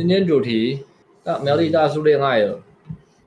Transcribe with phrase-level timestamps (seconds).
[0.00, 0.82] 今天主题
[1.22, 2.58] 大苗栗大叔恋爱了，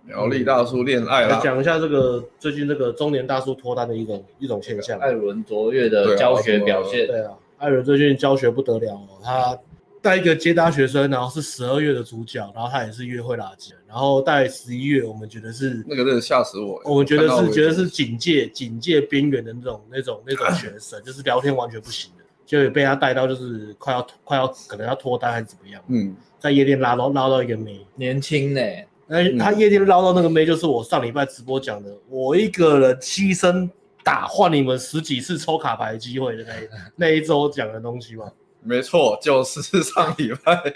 [0.07, 4.97] 苗栗大叔恋爱了，讲一下这个最近这个中年大叔脱单的一种一种现象。
[4.97, 9.55] 艾伦卓越的教学表现，对啊，艾伦最近教学不得了哦，他
[10.01, 22.22] 带一个接搭学生，然后是十二月的主角，然后他也是约会垃圾，然后带十一月，我们觉得是那个真的吓死我，我们觉得是觉得是警戒警戒边缘的那种那种那种学生，就是聊天完全不行的。
[22.45, 25.81] 就被他带到，就是快要快要可能要脱单还是怎么样？
[25.87, 28.87] 嗯，在夜店拉到捞到一个妹，年轻呢、欸。
[29.09, 33.69] 哎，他夜店捞到那个妹，就是我上礼拜直播讲的，我一个人牺牲
[34.03, 38.31] 打换你们十几次抽卡牌机会的那一 那一周讲的东西吗？
[38.61, 40.73] 没错，就是上礼拜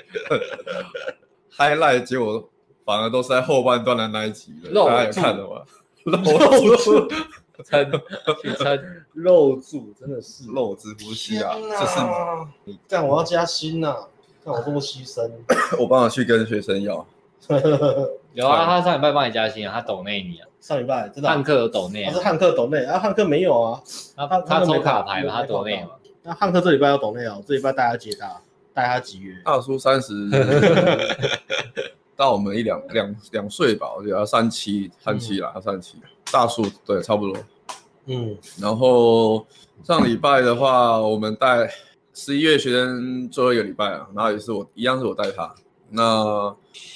[1.58, 2.50] highlight，结果
[2.86, 4.86] 反而都是在后半段的那一集了。
[4.86, 5.64] 大家有看了吗？
[6.04, 7.08] 露住。
[7.64, 7.92] 撑，
[8.42, 8.80] 去撑，
[9.14, 11.56] 肉住，真的是肉之不息啊！
[11.80, 12.00] 这是
[12.66, 13.96] 你干，我要加薪呐！
[14.44, 15.30] 看我这么牺牲，
[15.80, 17.06] 我帮我去跟学生要。
[18.34, 20.48] 有啊，他上礼拜帮你加薪啊，他抖内你啊。
[20.60, 21.30] 上礼拜真的。
[21.30, 22.14] 汉克有抖内啊？
[22.14, 23.00] 是汉克抖内啊？
[23.00, 23.82] 汉克没有啊？
[24.16, 25.92] 他他抽卡牌嘛，他抖内嘛。
[26.24, 27.42] 那汉克这礼拜要抖内哦？
[27.48, 28.42] 这礼拜带他接搭，
[28.74, 29.36] 带他集约？
[29.46, 30.14] 大叔三十，
[32.16, 35.98] 到我们一两两两岁吧，我觉得要三七三七啦，三七。
[36.32, 37.38] 大数对，差不多。
[38.06, 39.46] 嗯，然后
[39.84, 41.70] 上礼拜的话，我们带
[42.14, 45.54] 十一月学生最后一个礼拜啊，然后也是我一样是我带他。
[45.90, 46.24] 那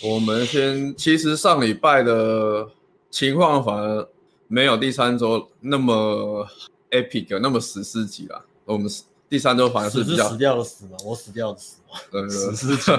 [0.04, 2.68] 我们先，其实上礼拜的
[3.10, 4.08] 情况反而
[4.48, 6.48] 没有第三周那么
[6.92, 8.44] epic，那么史诗级啦。
[8.66, 8.90] 我们
[9.30, 12.92] 第三周反而是比较死掉的死嘛，我死掉的死嘛，对史诗级。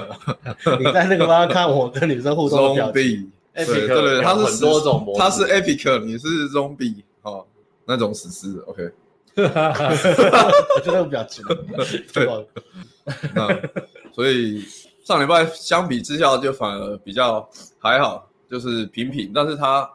[0.78, 3.33] 你在那个方看我跟女生互动的表情。
[3.55, 7.47] 对对对，他是很多种模式，他是 epic，你是 zombie 哦，
[7.84, 8.91] 那种史诗，OK。
[9.36, 11.56] 我觉得比较奇怪。
[12.12, 12.48] 对，
[13.34, 13.48] 那
[14.12, 14.62] 所以
[15.04, 19.32] 上礼拜相比之下就反而比较还好，就是平平。
[19.34, 19.91] 但是他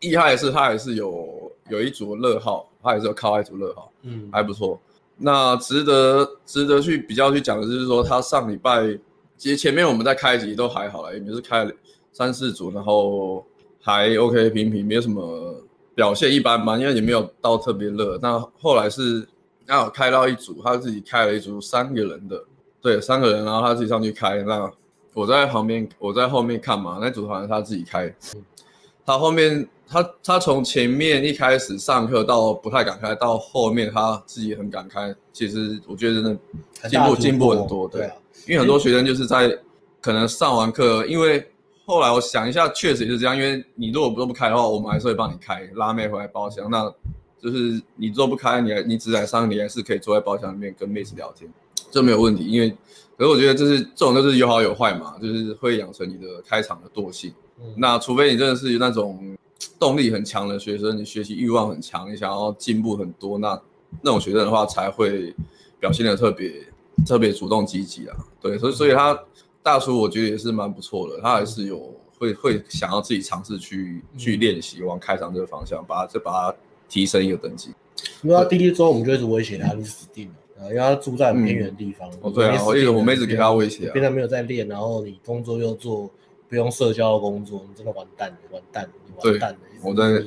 [0.00, 4.80] 厉害的是，他还是有有一组乐号，他也是有靠一组乐号，嗯，还不错。
[5.16, 8.82] 那值得值得去比较去讲的就是说，他上礼拜
[9.36, 11.72] 其实前面我们在开集都还好了，也就是开了。
[12.14, 13.44] 三四组，然后
[13.82, 15.52] 还 OK 平平，没有什么
[15.96, 18.16] 表现一般般，因为也没有到特别热。
[18.22, 19.26] 那后来是
[19.66, 22.44] 刚好开到一组，他自己开了一组三个人的，
[22.80, 24.40] 对，三个人，然后他自己上去开。
[24.44, 24.70] 那
[25.12, 28.14] 我在旁边，我在后面看嘛，那组好像他自己开。
[29.04, 35.12] 他后面他他从前面一开始上课到不太敢开，到后面他自己很敢开。
[35.32, 38.08] 其实我觉得真的进步进步很多，对，
[38.46, 39.58] 因为很多学生就是在
[40.00, 41.44] 可能上完课，因为。
[41.86, 43.36] 后来我想一下，确实也是这样。
[43.36, 46.70] 因为你如果都不开的话，我们还是会帮你开，拉妹回来包厢。
[46.70, 46.90] 那
[47.38, 51.50] 就是你做不开，你还你只来上，你还是可以坐在包厢里面跟妹子聊天，
[51.90, 52.46] 这没有问题。
[52.46, 52.70] 因为，
[53.18, 57.30] 可是我觉得这是这种就是有好有坏嘛，就是会养成你的开场的惰性。
[57.60, 59.36] 嗯、那除非你真的是那种
[59.78, 63.60] 动力很强的学生，你学习欲望很强，你想要进步很多，那
[64.00, 65.34] 那种学生的话才会
[65.78, 66.50] 表现的特别
[67.06, 68.16] 特别主动积极啊。
[68.40, 69.20] 对，所以所以他。
[69.64, 77.72] 大叔，我觉得也是蛮不错的，他还是有会会想要自己尝试去去练习往开场这个方向，把再把它提升一个等级。
[78.22, 82.06] 因为他第一周我们就一直威胁他，你死定了，因为他住在很偏远的地方。
[82.20, 86.10] 哦，对啊，我一直我们一直给他威胁，平常没有在练，然后你工作又做
[86.46, 89.58] 不用社交的工作，你真的完蛋，完蛋，你完蛋了。
[89.82, 90.22] 我在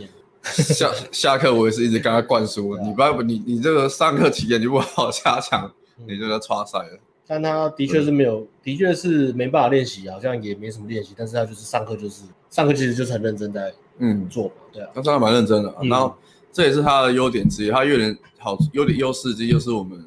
[0.63, 5.71] 下 下课，我也是一直跟他灌输，你不要你你这个上课期间你不好加强，
[6.07, 6.99] 你就要刷赛了。
[7.27, 11.13] 但他的确是没有，的确是没办法练习，好像也没什么练习。
[11.17, 15.75] 但是他就是上课就是上课，其实就是很认真在嗯做嘛，对啊，他上课蛮认真的。
[15.83, 16.15] 然后
[16.53, 20.01] 这也是他的优点之一，他优点好优点优势之一就是我们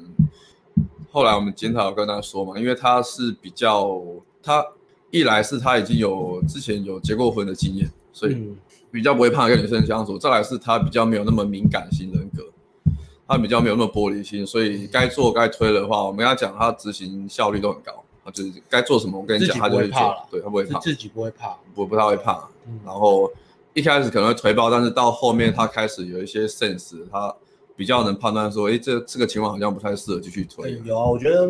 [1.11, 4.01] 后来我们检讨跟他说嘛，因为他是比较
[4.41, 4.65] 他
[5.11, 8.55] 一来是他已经有之前有结过婚的经验，所以
[8.91, 10.17] 比较不会怕跟女生相处。
[10.17, 12.43] 再来是他比较没有那么敏感型人格。
[13.31, 18.03] 他比较没有那么玻璃心，所以该做该推的话，我们跟他讲，他执行效率都很高。
[18.23, 20.15] 他就是该做什么，我跟你讲，他就会做。
[20.29, 22.47] 对，他不会怕，自己不会怕，不不太会怕。
[22.67, 23.31] 嗯、然后
[23.73, 27.33] 一开始可能会推爆，但是到后面他开始有一些 sense，他
[27.75, 30.79] 比较能判断说，哎，这这个情况好像不太适合继续推。
[30.83, 31.49] 有啊，我觉得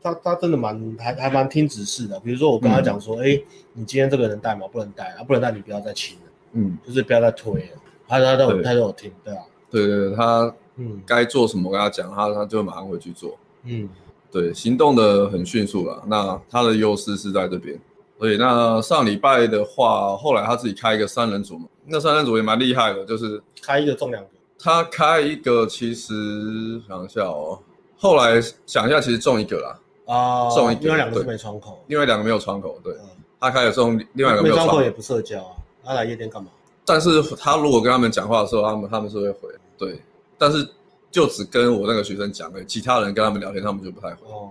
[0.00, 2.20] 他他真的蛮还还蛮听指示的。
[2.20, 3.42] 比如说我跟他讲说，哎、嗯，
[3.72, 4.68] 你今天这个人带吗？
[4.70, 6.32] 不能带啊，不能带，你不要再亲了。
[6.52, 7.68] 嗯，就是不要再推了。
[8.06, 10.54] 他他都他都有听，对啊，对对对，他。
[10.76, 13.36] 嗯，该做什么跟他讲，他他就马上回去做。
[13.64, 13.88] 嗯，
[14.30, 16.02] 对，行动的很迅速了。
[16.06, 17.78] 那他的优势是在这边。
[18.18, 24.30] 所以那上礼拜的话，后来他自己开一个三人组嘛，那三人组也蛮厉害的，就是开一个中两个。
[24.58, 27.58] 他开一个其实想一下哦，
[27.98, 32.94] 后来想一下其实中一个啦，啊，中一个，另外两个是没窗口，另外两个没有窗口，对，
[33.40, 36.50] 他开始送另外一个没有窗口也不社交啊，他来夜店干嘛？
[36.86, 40.00] 但是他如果跟他们讲话的时候，他们他们是会回，对，
[40.38, 40.68] 但是
[41.10, 44.50] 就只跟我那个学生讲的，其他人跟他们聊天，他们就不太会，哦，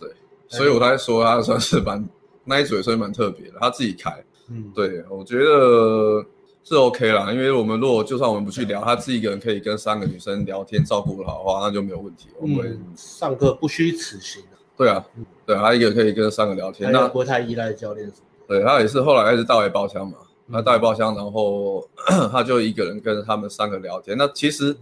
[0.00, 0.10] 对，
[0.48, 2.08] 所以我才说他算是蛮
[2.44, 6.24] 那一组也算蛮特别的，他自己开，嗯，对，我觉得。
[6.66, 12.28] 是 OK 啦，因为我们如果就算我们不去聊，他自己一个人可以跟三个女生聊天，照顾的好的话，那就没有问题。
[12.40, 14.42] 我们、嗯、上课不虚此行。
[14.74, 18.10] 对啊，嗯、对，他一个可以跟三个聊天，那不会太依赖教练。
[18.48, 20.16] 对，他也是后来开始大尾包厢嘛，
[20.50, 21.86] 他大尾包厢，然后
[22.32, 24.16] 他就一个人跟他们三个聊天。
[24.16, 24.74] 那其实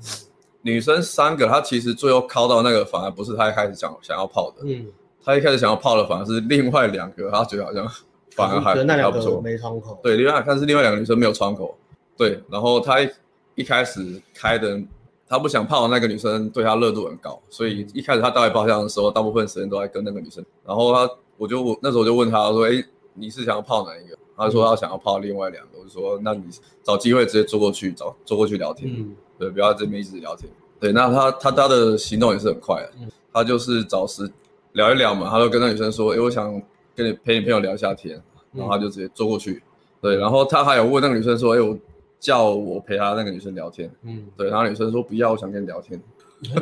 [0.63, 4.87] 女生三个，她其实最后靠到那个反而不是她一开始想想要泡的，嗯，
[5.23, 7.87] 她一开始想要泡的反而是另外两个，她觉得好像。
[8.35, 10.01] 反而还还不错，没窗口。
[10.03, 11.77] 对，另外看是另外两个女生没有窗口。
[12.17, 13.11] 对，然后她一
[13.57, 14.81] 一开始开的，
[15.29, 20.43] 她不想泡的那个女生对她热度很高，所以一开始她到来包厢的时候，大部分时间都在跟那个女生。
[20.65, 22.83] 然后她，我就我那时候我就问她说：“哎，
[23.13, 25.79] 你是想要泡哪一个？”她说她想要泡另外两个。
[25.79, 26.45] 我就说：“那你
[26.83, 28.91] 找机会直接坐过去，找坐过去聊天。
[28.91, 30.51] 嗯，对，不要这边一直聊天。
[30.81, 32.93] 对，那他他他的行动也是很快的，
[33.33, 34.31] 他就是找时
[34.73, 36.61] 聊一聊嘛，他就跟那女生说：“哎，我想。”
[36.95, 38.23] 跟你陪你朋友聊一下天，
[38.53, 39.63] 然后他就直接坐过去，嗯、
[40.03, 41.75] 对，然后他还有问那个女生说：“哎，我
[42.21, 45.99] 叫我陪他那个女生聊天。”嗯，对，然后女生说：“不要，我想跟你聊天。”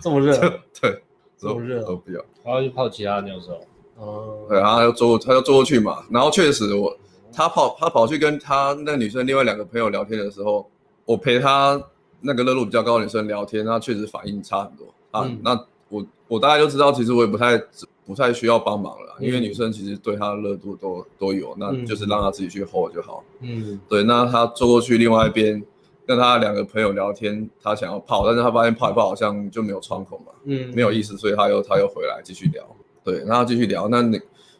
[0.00, 0.34] 这么热？
[0.80, 1.02] 对，
[1.36, 2.24] 这么热都不要。
[2.42, 3.56] 然后就泡其他的时候。
[3.98, 6.02] 哦、嗯，对，然后他就坐，他就坐过去嘛。
[6.10, 6.98] 然后确实我，我
[7.30, 10.66] 他跑，他跑去跟他那女生另外两个朋友聊天的时候，
[11.10, 11.82] 我陪她
[12.20, 15.24] 那个热度比较高的女生聊天，她确实反应差很多啊。
[15.24, 15.58] 嗯、那
[15.88, 17.62] 我我大概就知道，其实我也不太。
[18.06, 23.22] 不太需要帮忙了，因为女生其实对她的热度都都有，那就是让她自己去 hold 就好。
[23.40, 25.62] 嗯，对，那她坐过去另外一边
[26.04, 32.66] 跟他两个朋友聊天，他想要泡，但是他发现泡一泡好像就没有窗口嘛，嗯，没有意思，所以他又他又回来继续聊。
[33.04, 33.98] 对，然后继续聊，那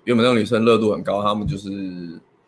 [0.04, 1.68] 原本那个女生热度很高，他们就是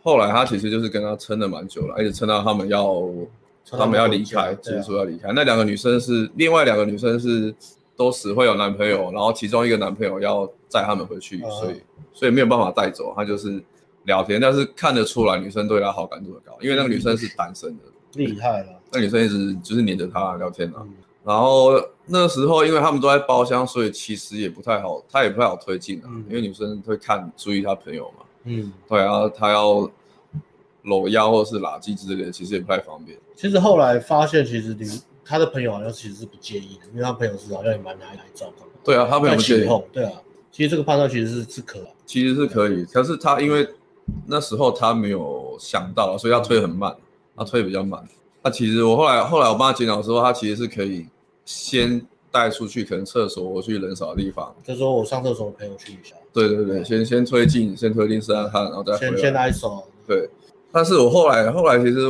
[0.05, 2.95] 后来他其实就是跟他撑了蛮久了，而且撑到他们要
[3.73, 5.33] 他们要离开，结束要离开。
[5.33, 7.55] 那两个女生是另外两个女生是。
[7.95, 11.83] 都死会有男朋友，然后其中一个男朋友要载他们回去，所以
[12.15, 13.63] 所以没有办法带走，他就是
[14.05, 17.85] 聊天，但是看得出来女生对他好感度很高，因为那个女生是单身的，
[18.15, 18.81] 厉害了。
[18.91, 20.83] 那女生一直就是黏着他聊天啊，
[21.23, 21.73] 然后
[22.07, 29.89] 那时候因为他们都在包厢，所以其实也不太好，他也不太好推进啊，因为女生会看注意他朋友嘛，嗯，对啊，他要
[30.85, 33.19] 搂腰或是拉鸡之类的，其实也不太方便。
[33.43, 34.87] 其实后来发现，其实女。
[35.25, 38.67] 他的朋友好像其实是不介意的，因为他朋友是好像也蛮来来照顾。
[38.85, 39.69] 对啊，他朋友不介意。
[39.93, 40.13] 对啊，
[40.51, 42.85] 其实这个判断其实是是可，其实是可以。
[42.85, 43.67] 可是他因为
[44.27, 46.95] 那时候他没有想到，所以他推很慢，
[47.37, 48.05] 他推比较慢。
[48.43, 51.07] 那其实我后来后来我帮他检讨的时候，他其实是可以
[51.45, 54.53] 先带出去，可能厕所或去人少的地方。
[54.65, 56.17] 就说我上厕所，朋友去一下。
[56.33, 59.85] 对对对，先先推进，先推进试试看，然后再先先来手。
[60.07, 60.29] 对，
[60.73, 62.01] 但是我后来后来其实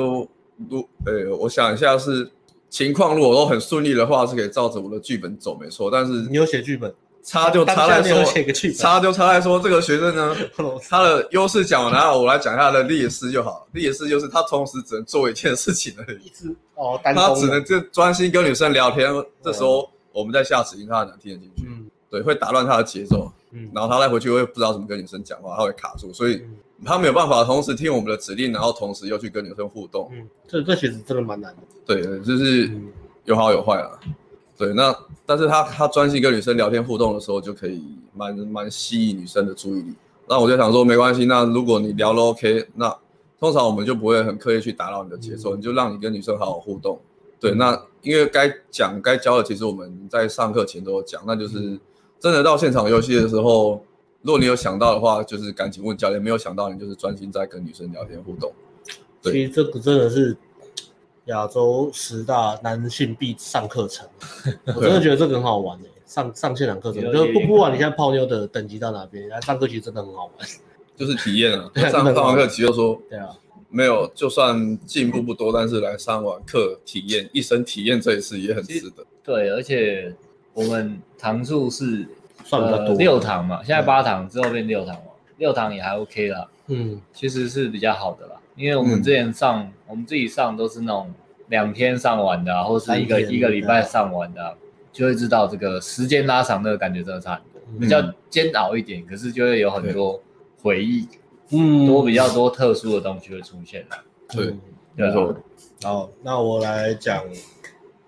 [0.68, 2.30] 都呃，我想一下是。
[2.72, 5.90] 情况如果都很顺利的话，是可以照着我的剧本走，没错。
[5.90, 6.90] 但是你有写剧本，
[7.22, 8.24] 差就差在说，
[8.72, 10.34] 差就差在说这个学生呢，
[10.88, 13.68] 他的优势讲完，了我来讲一下他的劣势就好。
[13.72, 16.32] 劣势就是他同时只能做一件事情而已，
[16.74, 19.12] 哦，他只能就专心跟女生聊天。
[19.42, 26.42] 这时候我们在下指令，他很难听得进去，嗯，对，会打乱他的节奏，嗯，然后他再回去会不知道怎么跟女生讲话，他会卡住，所以。
[26.84, 30.10] 他没有办法同时听我们的指令，然后同时又去跟女生互动。
[30.12, 31.62] 嗯，这这其实真的蛮难的。
[31.86, 32.70] 对，就是
[33.24, 33.90] 有好有坏啊。
[34.56, 37.84] 对，那但是他他专心跟女生聊天互动的时候，就可以
[38.14, 39.94] 蛮蛮吸引女生的注意力。
[40.28, 42.96] 那我就想说，没关系，那如果你聊了 OK，那
[43.38, 46.98] 通常我们就不会很刻意去打扰你的节奏，嗯、你就让你跟女生好好互动。
[47.40, 51.78] 对，那因为该讲该教的，其实我们在上课前都有讲，那就是
[52.18, 53.84] 真的到现场游戏的时候。
[54.22, 58.52] 如果你有想到的话，就是赶紧问教练；没有想到，你就是专心在跟女生聊天互动。
[59.20, 60.36] 对，其实这个真的是
[61.24, 64.08] 亚洲十大男性必上课程，
[64.76, 65.84] 我真的觉得这个很好玩诶。
[66.06, 70.48] 上上现场课程，就是不不管你现在泡妞的等级到哪边，来上课其实真的很好玩，
[70.96, 71.68] 就是体验啊。
[71.90, 73.28] 上上完课其实就说，对啊，
[73.70, 79.04] 没有就算进步不多，但是来上完课体验一生体验这一次也很值得。
[79.24, 80.14] 对，而且
[80.54, 82.06] 我们堂数是。
[82.44, 86.48] 算比较多，六堂嘛，现在八堂之后变六堂嘛，六堂也还 OK 啦。
[86.68, 91.12] 嗯，其实是比较好的啦，因为我们之前上，我们自己上都是那种
[91.48, 94.54] 两天上完的，或是一个一个礼拜上完的，
[94.92, 100.22] 就会知道这个时间拉长那个感觉真的差很多，比较煎熬一点，可是就会有很多
[100.62, 101.08] 回忆，
[101.50, 103.84] 嗯，多比较多特殊的东西会出现。
[104.28, 104.54] 对，
[104.94, 105.34] 没错。
[105.82, 107.24] 好，那我来讲，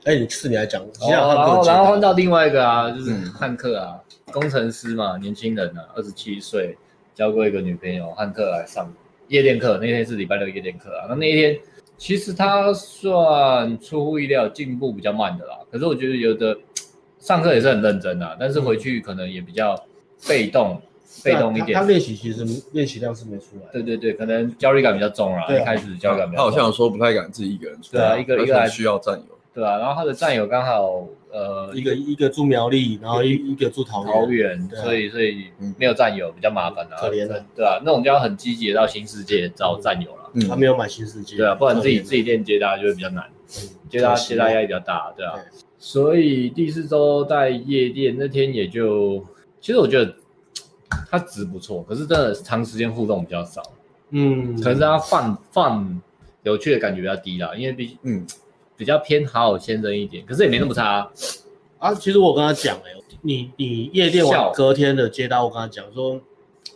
[0.04, 3.98] 哎，你是你来讲，然后然后换到另外一个啊，就是汉克啊。
[4.34, 6.76] 工程师嘛，年轻人啊，二十七岁，
[7.14, 8.92] 交过一个女朋友，汉克来上
[9.28, 11.06] 夜店课，那天是礼拜六夜店课啊。
[11.08, 11.56] 那那一天
[11.96, 16.58] 其实他算出乎意料进步比较慢的啦，可是我觉得有的
[17.20, 19.80] 上课也是很认真的，但是回去可能也比较
[20.28, 20.82] 被动。
[21.22, 23.70] 被动一点，他练习其实练习量是没出来。
[23.72, 25.46] 对对对，可能焦虑感比较重啦。
[25.48, 26.50] 一开始焦虑感比较重。
[26.50, 27.92] 他好像说不太敢自己一个人出。
[27.92, 29.38] 对啊，一个一个还需要战友。
[29.54, 36.96] 对啊，然后他的战友刚好呃一个一个住苗栗，然后一一个住桃桃园，所以所以没有战友比较麻烦啊。
[36.96, 37.44] 可怜的。
[37.54, 40.30] 对啊，那种就要很积极的到新世界找战友了。
[40.48, 41.36] 他没有买新世界。
[41.36, 43.24] 对啊，不然自己自己练接搭就会比较难。
[43.90, 45.34] 接搭接搭压力比较大，对啊。
[45.78, 49.22] 所以第四周在夜店那天也就，
[49.60, 50.14] 其实我觉得。
[51.10, 53.60] 他值不错，可是真的长时间互动比较少，
[54.10, 56.02] 嗯，可能是他放放
[56.44, 58.24] 有趣的感觉比较低啦，因为比嗯
[58.76, 61.10] 比较偏好好先生一点，可是也没那么差啊。
[61.78, 66.20] 啊其实我跟他讲哎、欸，你你夜店完隔天的接单，我跟他讲说，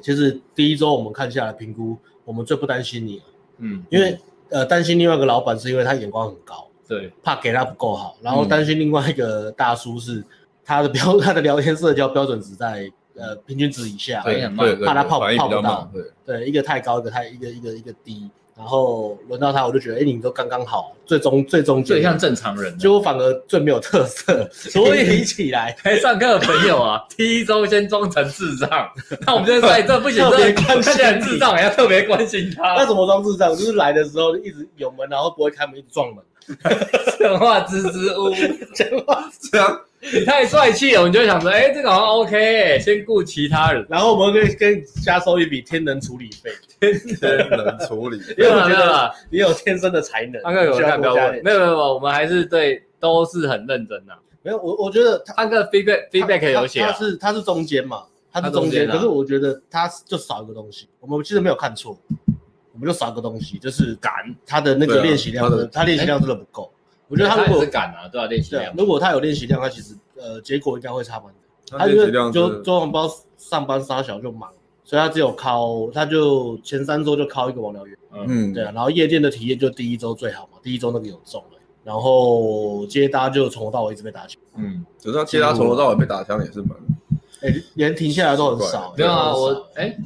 [0.01, 3.25] 其实第一周我们看下来评估，我们最不担心你了，
[3.59, 4.19] 嗯，因为
[4.51, 10.25] 呃担心另外一个老板是因为他眼光很高，对，怕给他不够好，然后担心另外一个大叔是
[10.65, 12.91] 他的标 他的聊天社交标准只在。
[13.21, 14.47] 呃，平均值以下，对，
[14.87, 28.69] 怕他泡泡不到，对，对，一个太高，一个太一个一个一个低，然后轮到他，我就觉得，哎，你都刚刚好，最终最终最像正常人，结果反而最没有特色， 所以比起来， 来上课的朋友啊，第一周先装成智障，
[29.25, 32.75] 那我们现在这不行，特别关心智障，要特别关心他。
[32.75, 33.55] 那怎么装智障？
[33.55, 36.25] 就是来的时候一直有门，然后不会开门，一直撞门，
[37.21, 38.35] 讲话支支吾吾，
[38.75, 39.81] 讲话这样。
[40.01, 46.51] 你太帅气了，我们就想说，哎、欸，这个好像 OK，、欸、先雇其他人，然后我们可以跟加收一笔天能处理费。
[46.81, 46.93] 天
[47.51, 50.41] 能处理， 因为我觉得你有天生的才能。
[50.43, 51.41] 安哥有看标准？
[51.43, 54.17] 没有没有，我们还是对都是很认真的。
[54.43, 60.89] 没有，我我觉得安哥 feedback feedback 有写、啊，他是他是中间嘛，他是中间，可是我觉得他就少一个东西。
[61.01, 61.99] 我们其实没有看错，
[62.73, 64.13] 我们就少一个东西，就是敢
[64.47, 66.73] 他的那个练习量，他练习量真的不够。
[67.09, 68.75] 我觉得他如果敢啊，对啊，练习量。
[68.77, 71.79] 如果他有练习量，他其实呃结果应该会差蛮多。
[71.79, 74.51] 他练习量就周红包上班杀小就忙，
[74.85, 77.99] 所以他只有靠，他就前三周就靠一个网聊员。
[78.27, 78.73] 嗯，对啊。
[78.75, 81.59] 然后夜店的体验就第一周最好嘛，第一周那个有中了。
[81.85, 84.39] 然后接搭就从头到尾一直被打枪。
[84.57, 86.71] 嗯，只是接搭从头到尾被打枪也是蛮。
[87.41, 88.95] 哎，连停下来都很少。
[88.97, 89.97] 没有啊，我哎，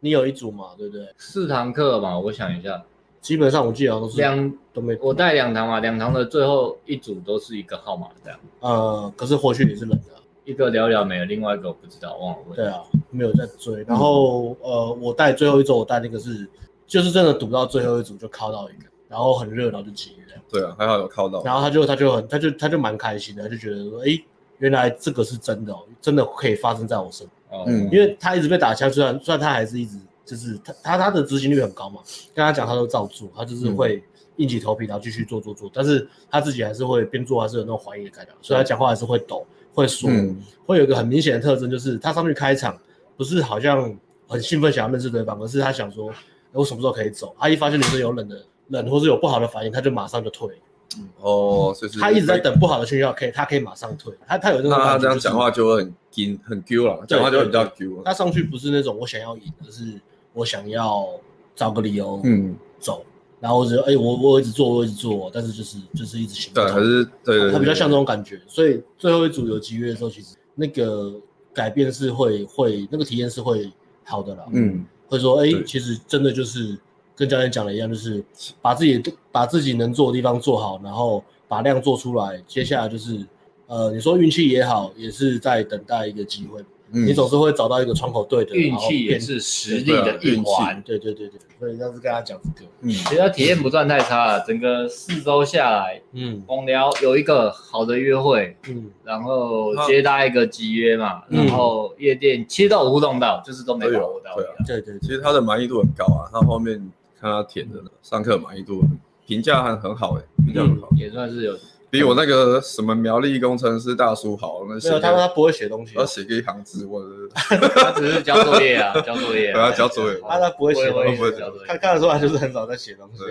[0.00, 1.08] 你有一组嘛，对不对？
[1.16, 2.82] 四堂课嘛，我想一下。
[3.20, 8.38] 基本上我记得都是两都没，我带两堂嘛，两堂的最后一组都是一个号码这样。
[8.60, 12.56] 呃，可是回去你是冷的，一个聊聊没了，另外一个我不知道忘了问。
[12.56, 13.84] 对啊，没有在追。
[13.86, 16.48] 然后呃，我带最后一周，我带那个是，
[16.86, 20.42] 就是真的赌到最后一组就靠到一个，然后很热闹就结了。
[20.48, 21.42] 对啊，还好有靠到。
[21.44, 24.18] 然后他就他就很他就他就蛮开心的，他就觉得说，哎，
[24.58, 27.64] 原来这个是真的哦，真的可以发生在我身上。
[27.66, 29.98] 嗯，因为他一直被打枪，虽然虽然他还是一直。
[30.30, 32.00] 就是他他他的执行率很高嘛，
[32.32, 34.00] 跟他讲他都照做，他就是会
[34.36, 39.44] 硬起头皮然后继续做做做，但是他自己还是会边做还是有那种怀疑的感觉，所以他讲话还是会抖，
[39.74, 42.78] 会说，嗯、会有一个很明显的特征，就是他上去开场
[43.16, 43.92] 不是好像
[44.28, 46.12] 很兴奋想要认识对方，而是他想说
[46.52, 50.48] 我什么时候可以走，他一发现女生有冷的冷或是有不好的反应，他就马上就退。
[50.96, 58.02] 嗯、哦，就是他一直在等不好的讯号，可以他可以马上退，他他有那种、就是，那他这样讲话就会很紧很 Q 了，讲话就会比较 Q。
[58.04, 60.00] 他上去不是那种我想要赢，而是。
[60.32, 61.08] 我想要
[61.54, 63.04] 找个理由，嗯，走，
[63.40, 71.12] 然后我觉得，哎，我我一直做，我一直做，但是就是就是一直行动，对，还是对，他比较像这种感觉，所以最后一组有集约的时候，其实那个
[71.52, 73.70] 改变是会会那个体验是会
[74.04, 76.78] 好的啦，嗯，会说，哎，其实真的就是
[77.16, 78.22] 跟教练讲的一样，就是
[78.62, 83.26] 把自己把自己能做的地方做好，然后把量做出来，接下来就是，
[83.66, 86.64] 呃，你说运气也好，也是在等待一个机会。
[86.92, 90.82] 你总是会找到一个窗口对的，运气也是实力的一环。
[90.84, 94.44] 对对对对，所以要是跟他讲这个，嗯，其实他体验不算太差了。
[94.46, 104.34] 整个四周下来，嗯，网聊有一个好的约会，嗯，然后接搭一个集约嘛，然后夜店其实都有互动到，就是都没把握到。
[104.66, 106.76] 对对，其实他的满意度很高啊，他后面
[107.20, 108.82] 看他填的上课满意度
[109.26, 111.56] 评价还很好哎，评价很好，也算是有。
[111.90, 117.02] 比我那个什么苗栗工程师大叔好，那没有他他不会写东西，他写个一行字，我
[117.36, 121.20] 他只是交作业啊， 交作业，对啊，交作业，他他不会写东西，
[121.66, 123.24] 看看得出来就是很少在写东西。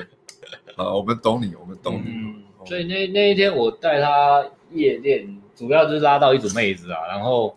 [0.76, 2.68] 啊，我们懂你，我们懂你。
[2.68, 7.56] 所以那那一天我带他夜店，主要就是拉到一组妹子啊，然后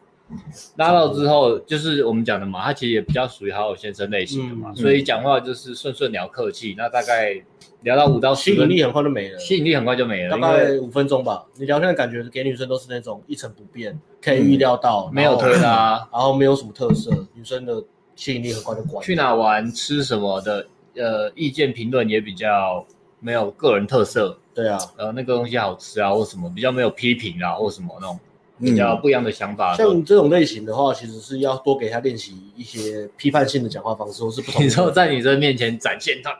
[0.77, 7.43] 拉到之后就是我们讲的嘛，他其实也比较属于好友先生类型的嘛，所以讲话就是顺顺聊客气，那大概。
[7.83, 11.45] 聊到五到十，吸引力很快就没了，吸引力很快就没了，大概五分钟吧。
[11.57, 17.83] 你聊天的感觉给女生都是那种一成不变，可以预料到，没有推拉，然后没有什么特色，女生的
[18.15, 19.05] 吸引力很快就关。
[19.05, 22.85] 去哪玩、吃什么的，呃，意见评论也比较
[23.21, 24.39] 没有个人特色。
[24.55, 28.21] 对啊，呃，那个东西好吃啊，或什么比较没有批评啊，或什么那种
[28.61, 29.75] 比较不一样的想法。
[29.75, 34.61] 像这种类型的话，其实是要多给他练习一些批判性的讲话方式，或是不同。
[34.65, 36.31] 你说在女生面前展现他。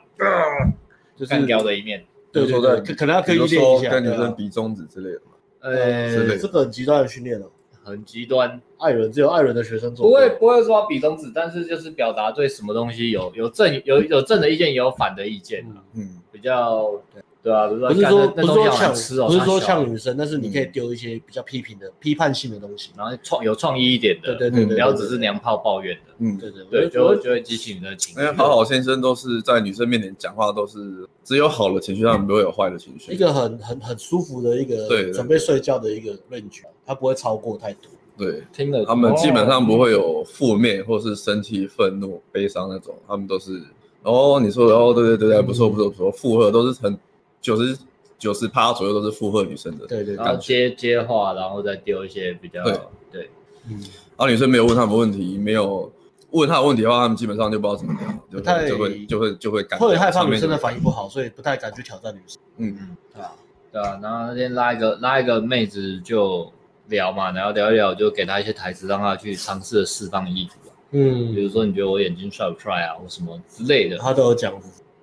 [1.15, 5.31] 就是干掉的一面，对对对，可可能要刻意练一下，跟女生比中指之类的嘛。
[5.59, 7.47] 呃，这个很极端的训练了，
[7.83, 8.59] 很极端。
[8.79, 15.65] 艾伦只有艾伦的学生做，不会不会说比中指，但是就是表达对什么东西有有正有有正的意见，也有反的意见。
[15.93, 17.01] 嗯，比较。
[17.43, 18.89] 对啊，不是说不是说像
[19.27, 28.21] 不是说像女生，但是你可以丢一些比较批评的、批判性的东西，然后创有创意一点的，对对对，不要只是娘炮抱怨的，嗯，对对对，就会就会激起你的情绪。
[28.21, 33.11] 因为好好先生都是在女生面前讲话都是只有好的情绪，他们不会有坏的情绪。
[33.11, 37.91] 一个很很很舒服的一个，对，准备睡觉的一个 range，他不会超过太多。
[38.17, 43.61] 对，听了他们基本上不会有负面或是生气、愤怒、悲伤那种，他们都是
[44.03, 46.97] 哦，你说哦，对对对对，不错不错不错，附和都是很。
[47.43, 47.77] 九十
[48.17, 52.79] 九十趴左右都是附和女生的，对对，然后接接话，然后再丢一些比较对
[53.11, 53.29] 对，
[53.69, 55.91] 嗯，然后女生没有问他们问题，没有
[56.31, 62.41] 问他的问题的话，他们基本上就不知道怎么聊，就太就会就会就会感会害怕女生的反应不好，所以不太敢去挑战女生。
[62.57, 63.31] 嗯嗯，对啊
[63.73, 66.49] 对啊，然后那天拉一个拉一个妹子就
[66.87, 70.53] 聊嘛，然后聊一聊就给她一些台词，让她去尝试释放意图。
[70.91, 74.53] 嗯，比如说你觉得我眼睛帅不帅啊，或什么之类的，她都有讲。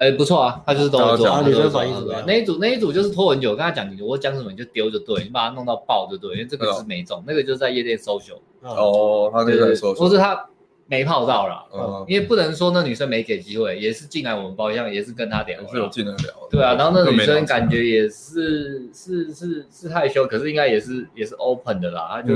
[0.01, 1.43] 哎，不错啊，他就是都会做。
[1.43, 2.25] 女生反应怎么样？
[2.27, 8.39] 那一组那一组就是拖很久，跟他讲你我讲什么你就丢就对，你把它弄到爆就对，因为这个是没中，那个就是在夜店 social。
[8.63, 9.95] 哦，他那个在 social。
[9.97, 10.49] 不是他
[10.87, 16.33] 没泡到了，嗯，因为不能说那女生没给机会，也是进来我们包厢，也是跟他聊，是有进来聊。
[16.51, 22.35] 对啊，然后那女生感觉也是是是是害羞，可是应该也是也是 open 的啦，他就。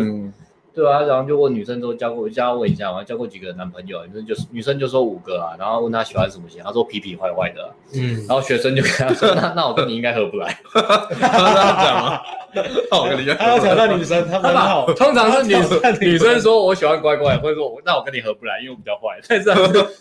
[0.75, 4.05] 对啊，然后就问女生都交过，叫她问一下，我交过几个男朋友？
[4.07, 12.21] 女生就女生就说五个啊，然后问她喜欢什么型，她说皮皮坏坏的，嗯，然后学生就跟她说，那那我跟你应该合不来，他这样讲吗？
[12.91, 15.81] 那我跟你，他要挑战女生，他很好， 通常是女生。
[16.01, 19.51] 女生说我喜欢乖乖，或者说那我跟你合不来，因为我比较坏，但是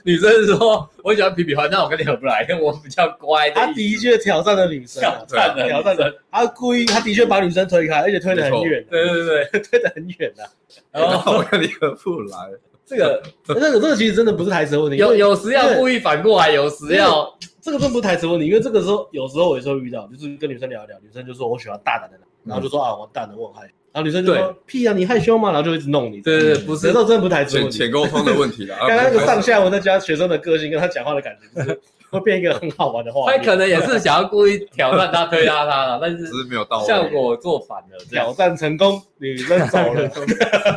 [0.04, 3.50] 女生说我喜欢皮皮坏，那我跟你合不来，因为我比较乖。
[3.52, 10.44] 他的确挑战了女生，挑战了，挑战了，他故意，他的确把女生推开，而且推得很远，对对对， 推得很远的。
[10.92, 12.38] 然后我跟你合不来，
[12.86, 14.98] 这个， 这个，这个其实真的不是台词问题。
[14.98, 25.52] 有有时要故意反过来，有时要，这个真不是台词问题，因为这个时候有时候我有时候遇到，就是跟女生聊一聊，女生就说我喜欢大胆的男，然后就说啊，我大胆的我很害羞，然后女生就说屁啊，你害羞吗？
[25.52, 26.22] 然后就一直弄你。
[26.22, 28.76] 对对对，不是，这真的不是台词问题，浅沟通的问题了。
[28.88, 31.82] 刚刚那个上下文再加学生的个性跟他讲话的感觉，就是。
[32.14, 40.08] 会变一个很好玩的话，他可能也是想要故意挑战他、推拉他了，但是没有到效果做反了，挑战成功，女生走了。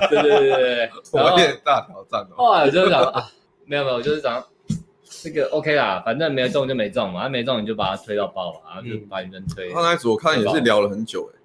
[0.08, 2.34] 对对对对对，火焰大挑战哦。
[2.36, 3.28] 后来我就想啊，
[3.66, 4.42] 没有没有，我就是想
[5.22, 9.70] 这个 OK 啦，反正没中就没中嘛，他没中你就把他推到爆，然后就把女生推。
[9.72, 11.38] 刚才我看也是聊了很久哎，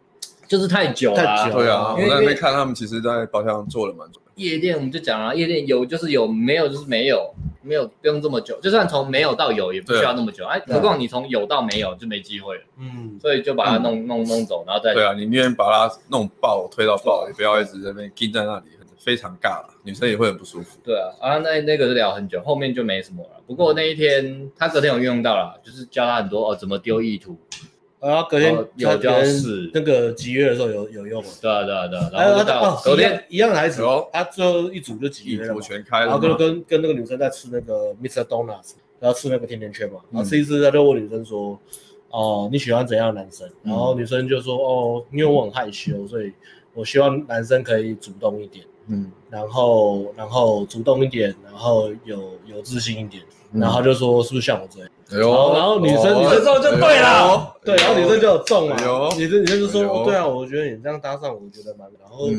[0.51, 1.15] 就是太久了。
[1.49, 4.19] 对啊，我在那边看他们其实，在包厢做了蛮久。
[4.35, 7.33] 夜店我们就讲了，夜店有就是有，没有就是没有。
[7.63, 10.43] 没有不用这么久，就算从没有到有也不需要那么久。
[10.45, 12.63] 哎，何况你从有到没有就没机会了。
[12.79, 14.95] 嗯，所以就把它弄弄弄走，然后再。
[14.95, 18.65] 对啊，你宁愿把它弄爆推到爆，也不要一直在那边盯在那里，
[18.97, 20.79] 非常尬，女生也会很不舒服。
[20.83, 23.39] 对啊，啊那那个是聊很久，后面就没什么了。
[23.45, 27.37] 不过那一天他隔天有运用到了，就是教他很多哦怎么丢意图。
[28.01, 31.23] 然后隔天有教试那个集约的时候有有用。
[31.39, 32.09] 对啊对啊对啊。
[32.11, 36.07] 然后到隔天一样的孩子哦，他最后一组就几月了，全开了。
[36.07, 38.23] 然后跟跟跟那个女生在吃那个 Mr.
[38.23, 39.99] Donuts，然后吃那个甜甜圈嘛。
[40.09, 41.59] 然后吃一次，他就问女生说
[42.09, 46.33] ：“哦，你喜欢怎样的男生？”然后女生就说：“哦，因为我很害羞，所以
[46.73, 48.65] 我希望男生可以主动一点。
[48.87, 53.21] 嗯，然后然后主动一点，然后有有自信一点。
[53.53, 58.75] 然后就说是不是像我这样？”然后，然后女生女生说就对了，对，然后女生就有中嘛，
[59.17, 62.29] 女生女生就说，对啊，我觉得你这样搭上，我觉得蛮，然后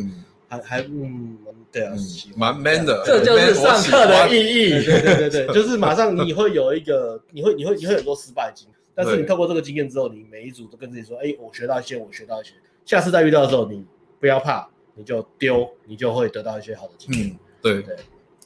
[0.49, 1.37] 还还嗯，
[1.71, 1.93] 对啊，
[2.37, 12.53] 蛮 man 的，这就是上课的意义， 对对对对，就是马上你会有一个，你会你会你会很多失败经验，但是你透过这个经验之后，你每一组都跟自己说，哎，我学到一些，我学到一些，
[12.85, 13.85] 下次再遇到的时候，你
[14.21, 17.83] 不要怕，你就丢，你就会得到一些好的经验，对。
[17.83, 17.97] 对，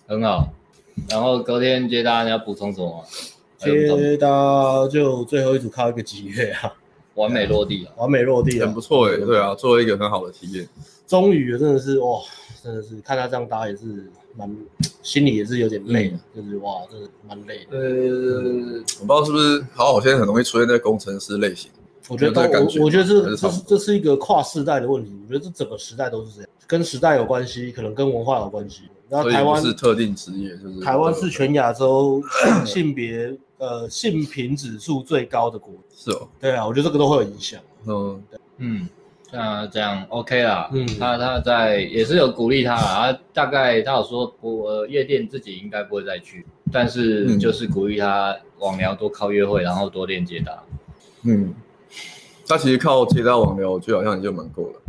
[0.09, 0.49] 很好。
[1.11, 3.05] 然后隔天接单，你要补充什么？
[3.59, 6.73] 接到就最后一组靠一个几月啊，
[7.15, 10.69] 完美落地了，完美落地了，很不错哎，对啊，做了一个很好的体验，
[11.07, 12.21] 终于真的是哇，
[12.63, 14.55] 真的是看他这样搭也是蛮，
[15.03, 17.79] 心里也是有点累的，嗯、就是哇，真的蛮累的。
[17.79, 21.71] 呃、嗯，我不知道是不是好好现在很容易出现在工程师类型。
[22.09, 25.13] 我觉得我我觉得这这是这是一个跨世代的问题。
[25.25, 28.83] 我觉得这整个时代都是这样，跟时代有关系，可能跟文化有关系。
[29.09, 32.23] 然后台湾是特定职业，就是台湾是全亚洲
[32.65, 35.75] 性别呃性平指数最高的国。
[35.95, 36.29] 是哦。
[36.41, 37.61] 对啊，我觉得这个都会有影响。
[37.87, 38.89] 嗯，对嗯，
[39.33, 40.69] 那这样 OK 啦。
[40.73, 50.63] 嗯，他他在也是有鼓励他啊，大概他有说呃夜店自己应该不会再去，但是就是鼓励他网聊多靠约会，然后多练接搭。
[51.23, 51.55] 嗯。
[52.49, 54.81] 他其实靠接搭网聊，我觉得好像也就蛮够了。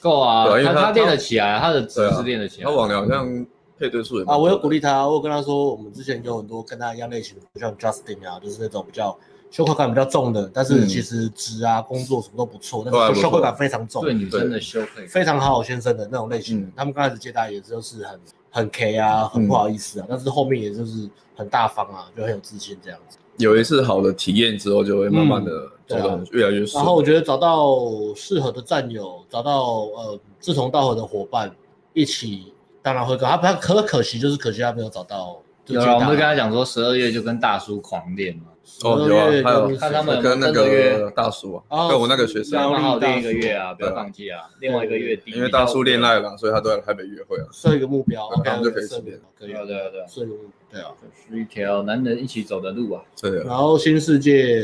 [0.00, 2.64] 够啊，因为他他练得起来，他的值是练得起来。
[2.64, 3.46] 他网聊好像
[3.82, 9.18] 配对数也啊，我有鼓励他，我有跟他说，我们之前有很多跟他一样类型的，像 Justin 啊，就是那种比较
[9.50, 16.70] 羞愧感比较重的，但是其实职啊、工作什么都不错，但是羞愧感非常重，对女生的羞愧，非常好好先生的那种类型。
[16.76, 23.18] 他们刚开始接待也就是很很 K 啊，很不好意思啊，但是后面也就是很大方啊，就很有自信这样子。
[23.38, 25.50] 有一次好的体验之后，就会慢慢的
[25.88, 26.80] 走得越来越顺。
[26.80, 27.80] 然后我觉得找到
[28.14, 31.50] 适合的战友，找到呃志同道合的伙伴
[31.94, 33.26] 一起，当然会高。
[33.28, 35.40] 他他可可惜就是可惜他没有找到。
[35.66, 38.46] 有了，我们会跟他讲说，十二月就跟大叔狂练嘛。
[38.84, 45.30] 哦，有啊，还有看他们跟那个大叔啊，跟我那个学生，刚好练一个月啊，不要放弃啊，另外一个月底。
[45.30, 47.46] 因为大叔恋爱了，所以他都在台北约会啊。
[47.52, 49.20] 设一个目标，他们就可以练。
[49.38, 50.40] 可以啊，对啊，对啊，设一个目
[50.70, 50.88] 标，对啊，
[51.28, 53.02] 是一条男人一起走的路啊。
[53.20, 53.44] 对啊。
[53.46, 54.56] 然后新世界，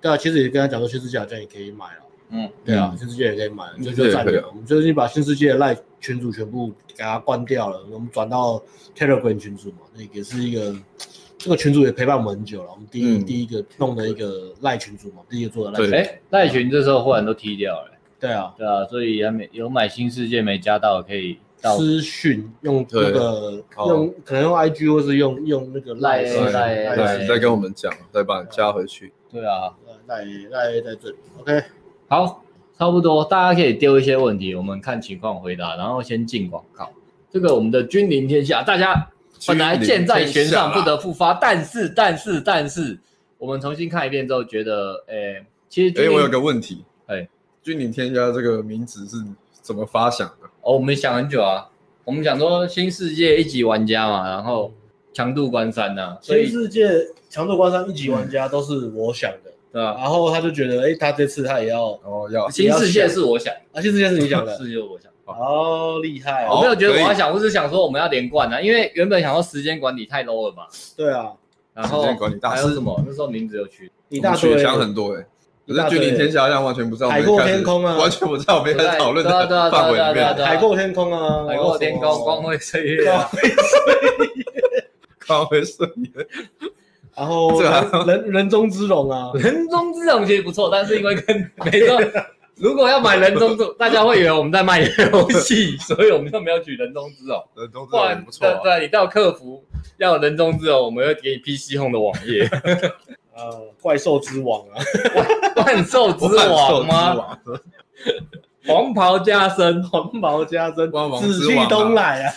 [0.00, 2.02] 对啊，其实也跟他讲说，新世界好像也可以买了。
[2.32, 4.48] 嗯，对啊，新世界也可以买，就就占了。
[4.48, 8.62] 我们最近把新世界的 Line 群主全部给他关掉了，我们转到
[8.96, 10.74] Telegram 群组嘛，那也是一个。
[11.38, 12.70] 这个群主也陪伴我们很久了。
[12.70, 15.98] 我们第一第一个弄的一个赖群主嘛，第一个做的赖群。
[15.98, 17.90] 哎，赖群这时候忽然都踢掉了。
[18.20, 21.36] 对啊，对啊，所以还没有买新世界没加到可以
[21.76, 29.12] 私讯用那个用可能用 IG 或是用用那个赖赖赖，再跟我们讲，再把你加回去。
[29.28, 29.74] 对啊，
[30.06, 31.16] 赖赖在这里。
[31.40, 31.60] OK，
[32.12, 32.44] 好，
[32.78, 36.90] 差不多，大家可以丢一些问题，我们看情况回答，然后先进广告。
[37.32, 39.08] 这个我们的君临天下，大家。
[39.48, 42.98] 本来箭在弦上不得复发，但是但是但是，
[43.38, 47.26] 我们重新看一遍之后觉得，诶，其实诶，我有个问题，哎，
[47.62, 49.16] 君临天下这个名字是
[49.62, 50.46] 怎么发想的？
[50.60, 51.66] 哦，我们想很久啊，
[52.04, 54.70] 我们想说新世界一级玩家嘛，然后
[55.14, 56.88] 强度关山呐，新世界
[57.30, 59.96] 强度关山一级玩家都是我想的，对吧？
[59.98, 65.10] 然后他就觉得，哎，他这次他也要，哦要，新世界是我想，啊，新世界是你想的， 世界我想。
[65.24, 66.46] 哦，厉害！
[66.50, 70.68] 我没有觉得我要想，我是想说我们要连贯啊，因为原本想说时间管理太 low 了吧？
[70.96, 71.32] 对啊，
[71.72, 73.02] 然后还有什么？
[73.06, 75.24] 那时候名字有取，一大堆，想很多哎。
[75.66, 77.08] 可是君临天下，好像完全不知道。
[77.08, 80.36] 海阔天空啊，完全不知道我们在讨论的范围里面。
[80.36, 83.10] 海阔天空啊，海阔天空，光辉岁月，
[85.26, 86.26] 光辉岁月。
[87.16, 87.60] 然后
[88.06, 91.98] 人人中之龙啊，人中之龙其实不错，但是因为跟 没错。
[92.56, 97.42] 如果要买人中之， 大家会以为我们在卖游戏，所以我们就没有举人中之龙。
[97.56, 98.46] 人中之龙不错。
[98.46, 99.64] 对对，你到客服
[99.96, 102.48] 要人中之龙，我们会给你 PC Home 的网页。
[103.34, 104.76] 呃，怪兽之王啊，
[105.56, 107.38] 万兽之王吗？
[108.68, 112.32] 黄袍加身，黄袍加身，紫气东来啊！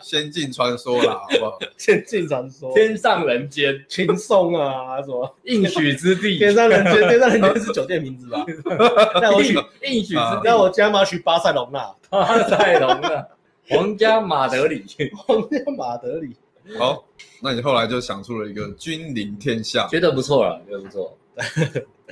[0.00, 1.58] 仙境 传说啦，好不好？
[1.78, 6.36] 仙境传说，天上人间，轻松啊，什么应许之地？
[6.38, 8.44] 天上人间，天上人间是酒店名字吧？
[9.20, 13.26] 那我取应许之地，那我加码取巴塞隆纳，巴塞隆纳，
[13.70, 14.84] 皇家马德里，
[15.16, 16.36] 皇家马德里。
[16.78, 17.02] 好，
[17.42, 21.16] 那你后来就想出了一个君临天下，觉得不错了，觉得不错，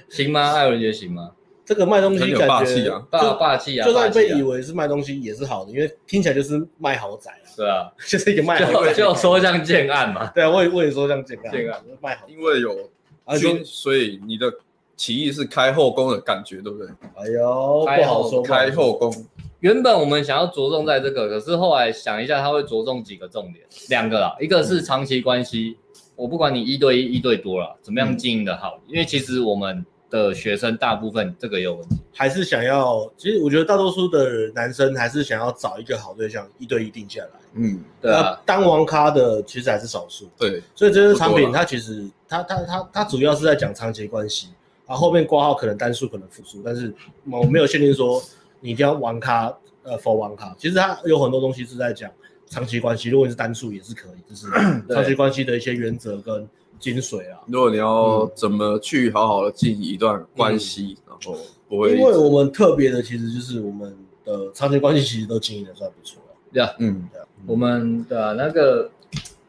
[0.09, 0.53] 行吗？
[0.55, 1.31] 艾文觉得行吗？
[1.71, 3.87] 这个卖东西感觉霸气啊，霸霸气啊！
[3.87, 7.47] 就算被以为是卖东西也是好的，因为听起来就是卖豪宅啊。
[7.57, 10.27] 对啊， 就是一个卖豪宅，就说像建案嘛。
[10.35, 12.27] 对啊，我也我也说像建案，建案卖豪。
[12.27, 12.91] 因为有
[13.39, 14.53] 军，所以你的
[14.97, 16.89] 起义是开后宫的感觉，对不对？
[17.15, 18.43] 哎呦，不好说。
[18.43, 19.15] 开后宫，
[19.61, 25.77] 原本我们想要着重在这个，可是后来想一下，他会着重几个重点，两个啦，一个是长期关系，
[26.17, 29.87] 我不管你一对一、一对多了，怎么样经营的好，因为其实我们。
[30.11, 37.31] 的学生大部分这个也有问题，还是想要，其实我觉得大多数的男生还是想要找一个好对象，一对一定下来。
[37.55, 40.29] 嗯，对啊，当王咖的其实还是少数。
[40.37, 44.49] 对，所以这些产品它其实它它它它主要是在讲长期关系，
[44.87, 46.93] 然后后面挂号可能单数可能复数，但是
[47.31, 48.23] 我没有限定说
[48.61, 52.11] 你一定要王咖，呃，for 网咖，其实它有很多东西是在讲
[52.47, 54.47] 长期关系，如果你是单数也是可以，就是
[54.93, 56.49] 长期关系的一些原则跟。
[56.81, 57.39] 精髓啊！
[57.47, 66.21] 如果你要怎么去好好的经营一段关系，嗯、然后不会，因为我们特别的其实就是我们的长期关系其实都经营的算不错，
[66.53, 68.91] 对啊，嗯，对我们的那个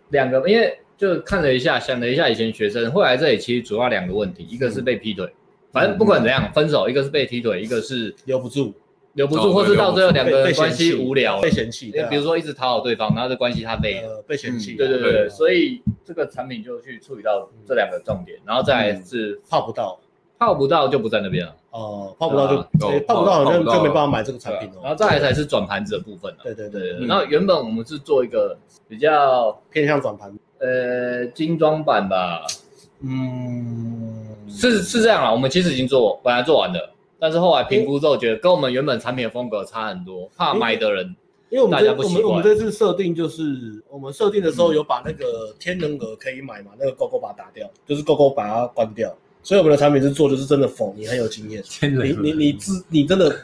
[0.09, 5.33] 两个，因为就看了一下，想了一下以前学生会来这里，其实主要两个问题，一个是被劈腿，
[5.71, 8.73] 反正不管怎样分手，一个是被劈腿，一个是留不住。
[9.13, 11.91] 留不住，或是到最后两个人关系无聊，被嫌弃。
[12.09, 14.75] 比如说一直讨好对方，然后这关系他被被嫌弃。
[14.75, 19.99] 对对对，所以这个产品就去处理到这两个重点，然后再来是泡不到，
[20.39, 21.55] 泡不到就不在那边了。
[21.71, 22.55] 哦，泡不到就
[23.07, 24.75] 泡不到，好像就没办法买这个产品了。
[24.81, 26.39] 然后再来才是转盘子的部分了。
[26.43, 32.45] 对对对，然后原本我们是做一个比较偏向转盘，呃，精装版吧。
[33.03, 36.89] 嗯，是是这样啊，我们其实已经做，本来做完的。
[37.21, 41.15] 但是后来评估之后，觉得跟我们原本产品的风格差很多，怕买的人，
[41.49, 53.35] 因为我们这我们我们这次设定就是，我们设定的时候有把那个天人额可以买嘛，那个勾勾把它打掉，就是勾勾把它关掉，所以我们的产品是做就是真的否你很有经验，你你你自你真的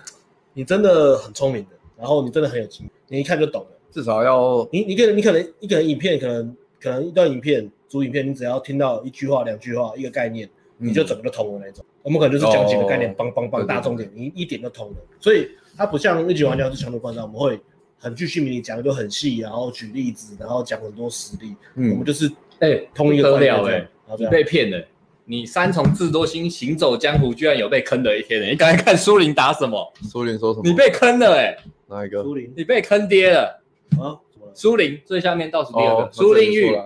[0.53, 10.49] 你真的很聪明的，然后你真的很有经验，你一看就懂了，至少要你你可能你可能一个人影片可能可能一段影片主影片，你只要听到一句话两句话一个概念。
[10.77, 14.95] 你就整个都通了那种，我们可能就是讲几个概念，帮帮帮大重点，你一点就通了。
[15.19, 17.59] 所以它不像一级玩家是强度关照，我们会
[17.97, 21.55] 很具细明，讲的都很细，然后举例子，然后讲很多实例。
[21.75, 23.87] 我们就是哎，通一个得了哎，
[24.19, 24.85] 你被骗了，
[25.25, 28.47] 你三重智多星行走江湖，居然有被坑的一天呢？
[28.47, 29.93] 你刚才看苏林打什么？
[30.03, 30.69] 苏林说什么？
[30.69, 31.57] 你被坑了哎？
[31.87, 32.21] 哪一个？
[32.21, 33.61] 苏林，你被坑爹了
[33.99, 34.19] 啊？
[34.53, 36.77] 苏林最下面倒数第二个，苏林玉。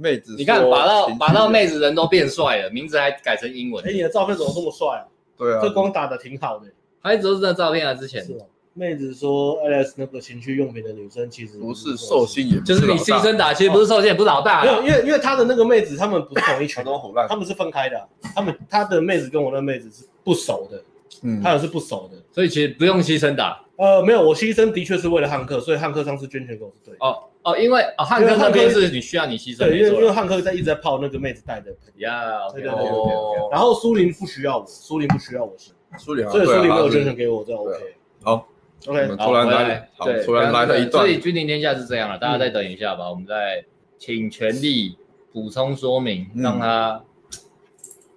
[0.00, 3.84] 妹子，你看，把到把到妹子人都变帅了，名字还改成英文。
[3.86, 5.04] 哎，你的照片怎么这么帅啊？
[5.36, 6.66] 对啊，这光打的挺好的。
[7.02, 8.24] 还一直都是那照片啊，之前。
[8.24, 8.44] 是吗？
[8.72, 14.62] 妹子说，Alex 那个情趣用品的女生其实不是寿星，也就是你牺牲打，其实不是寿星，也不是老大。
[14.62, 16.82] 没有，因为因为他的那个妹子，他们不是同一群，
[17.28, 18.08] 他们是分开的。
[18.34, 20.82] 他们他的妹子跟我那妹子是不熟的，
[21.22, 23.60] 嗯，他也是不熟的，所以其实不用牺牲打。
[23.80, 26.98] 呃，没有，我牺牲的确是为了汉克，所以汉克上次捐钱给我是对的。
[27.00, 27.24] 哦。
[27.42, 33.50] 哦，因为哦，汉克那边是你需要你牺牲，对，因为因为汉克在一直在泡那个妹子带的，呀，对对对对。
[33.50, 37.74] 然后苏林不需要我，苏林不需要我是苏林，所以苏林没有捐钱给我，这样 OK。
[38.22, 38.46] 好
[38.86, 39.16] ，OK。
[39.16, 41.02] 突然来，好，突然来了一段。
[41.02, 43.64] 所以君临天下是这样了，大家再等一下吧，我们再
[43.96, 44.98] 请全力
[45.32, 47.02] 补充说明，让他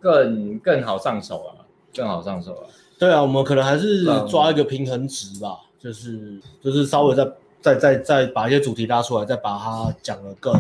[0.02, 1.64] 更更好上手啊，
[1.96, 2.68] 更好上手啊。
[3.06, 7.28] 对啊，我们可能还是抓一个平衡值吧，就是就是稍微再。
[7.64, 10.54] 再再再把一些主题拉出来，再把它讲的更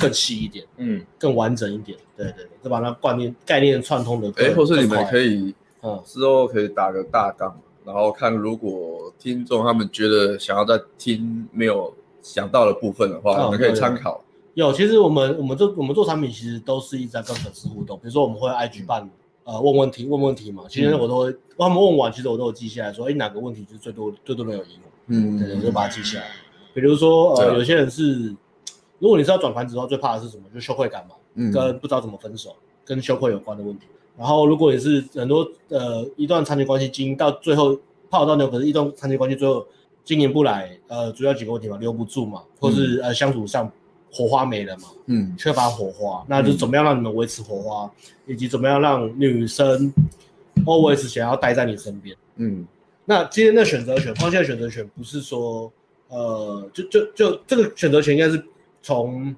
[0.00, 4.32] 更细一点，嗯，更完整一点，对对对，再把它观念概念串通的。
[4.34, 14.20] 哎，或是你们可以，嗯，之后可以打个大纲，然后看如果听众他们觉得想要再听没有想到的部分的话，我们可以参考。
[14.54, 17.96] 有，其实我们我们做我们做产品，其实都是一直在跟粉丝互动。
[17.98, 19.08] 比如说我们会 IG 办，
[19.44, 24.84] 呃，问问题问问题嘛，其实我都会，他们问完，其实我都有记下来，说，哎，哪个问题就是最多最多人有疑问。
[25.08, 26.26] 嗯，对，我就把它记下来。
[26.72, 28.34] 比如说，呃，有些人是，
[28.98, 30.44] 如果你是要转盘子的话，最怕的是什么？
[30.54, 33.86] 就羞愧感嘛，嗯，跟不知道怎么分手，跟羞愧有关的问题。
[34.16, 37.76] 然后，如果你是很多呃一段长期关系经营到最后
[38.08, 39.66] 泡到那，可是一段长期关系最后
[40.04, 43.70] 经营不来，呃，主要几个问题嘛，留不住嘛，或是呃相处上
[44.12, 47.90] 火花没了嘛，嗯，缺乏火花，那就怎么样让你们维持火花，
[48.26, 49.92] 以及怎么样让女生
[50.64, 52.66] always 想要待在你身边，嗯，
[53.04, 55.72] 那今天的选择权，方向选择权不是说。
[56.12, 58.44] 呃，就就就这个选择权应该是
[58.82, 59.32] 从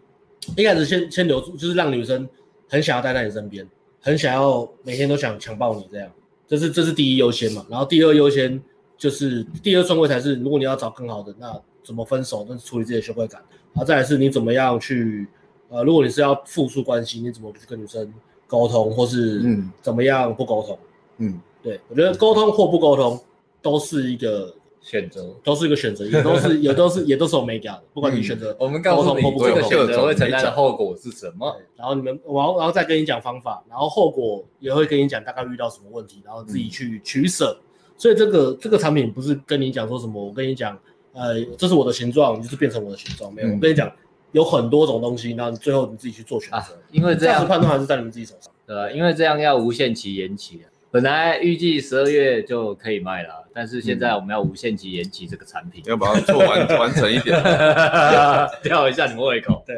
[0.56, 2.26] 一开始先先留住，就是让女生
[2.66, 3.68] 很想要待在你身边，
[4.00, 6.11] 很想要每天都想强暴你这样，
[6.48, 7.66] 这是这是第一优先嘛。
[7.68, 8.58] 然后第二优先
[8.96, 11.54] 就是第二顺位才是，如果你要找更好的，那
[11.85, 13.42] 怎么分手，那是处理自己的羞愧感。
[13.72, 15.26] 然后再来是你怎么样去，
[15.68, 18.12] 呃，如果你是要复述关系，你怎么去跟女生
[18.46, 20.78] 沟通，或是嗯怎么样不沟通？
[21.18, 23.20] 嗯，对，我觉得沟通或不沟通
[23.61, 24.54] 都是一个。
[24.85, 27.85] 选择都是一个选择，也都是也都是也都是有美感的。
[27.94, 31.56] 不管你选择，我们告诉你这个选择会承担的后果是什么。
[31.76, 37.56] 然后你们，然后然后再跟你讲方法，然后后果也会跟你讲大概遇到什么问题，然后自己去取舍。
[37.96, 40.76] 所以这个这个产品不是跟你讲说什么，我跟你讲，
[41.14, 43.33] 呃，这是我的形状，你就是变成我的形状。
[43.33, 43.90] 没有，我跟你讲
[44.33, 46.79] 有很多种东西，然后最后你自己去做选择。
[46.90, 48.53] 因为这样判断还是在你们自己手上。
[48.66, 50.62] 对，因为这样要无限期延期。
[50.90, 57.42] 本来预计十二月就可以卖了，但是现在我们要无限期延期这个产品，要把它做完 完成一点，
[58.62, 59.62] 吊一下你们胃口。
[59.66, 59.75] 对，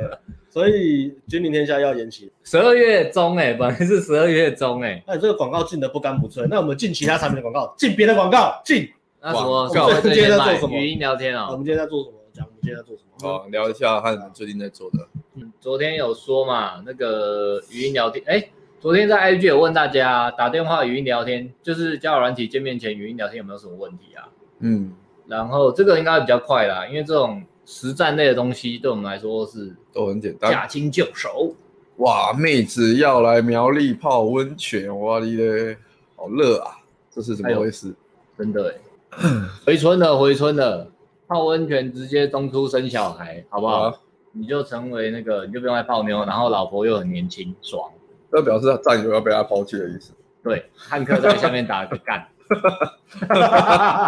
[0.51, 8.89] 所以君临天下要延期，十二月中哎，本来是十二月中哎，那这个广告进的不干不脆，那我们进其他产品的广告，进别的广告，进。
[9.25, 9.63] 那什么？
[9.67, 10.77] 我们今天在做什么？
[10.77, 11.49] 语音聊天啊。
[11.51, 12.17] 我们今天在做什么？
[12.31, 13.27] 讲我们今天在做什么？
[13.27, 14.99] 好，聊一下看你们最近在做的。
[15.37, 18.47] 嗯，昨天有说嘛，那个语音聊天，哎。
[18.81, 24.29] 昨天在 IG 有问大家打电话语音聊天，就是交友软体见面前语音聊天有没有什么问题啊？
[24.59, 24.93] 嗯，
[25.27, 31.57] 然后这个应该比较快啦，因为这种实战类的东西，对我们来说是都很简单，驾轻就熟。
[31.97, 35.79] 哇，妹子要来苗栗泡温泉，哇哩嘞，
[36.15, 36.77] 好热啊！
[37.11, 37.95] 这是怎么回事？
[38.37, 38.75] 真的哎，
[39.65, 40.91] 回村了，回村了，
[41.27, 43.83] 泡温泉直接中出生小孩，好不好？
[43.83, 43.95] 啊、
[44.33, 47.91] 你就成为那个，你就不用来泡妞，然后老婆又很年轻，爽。
[48.33, 50.13] 这表示战友要被他抛弃的意思。
[50.43, 52.27] 对，汉克在下面打个干，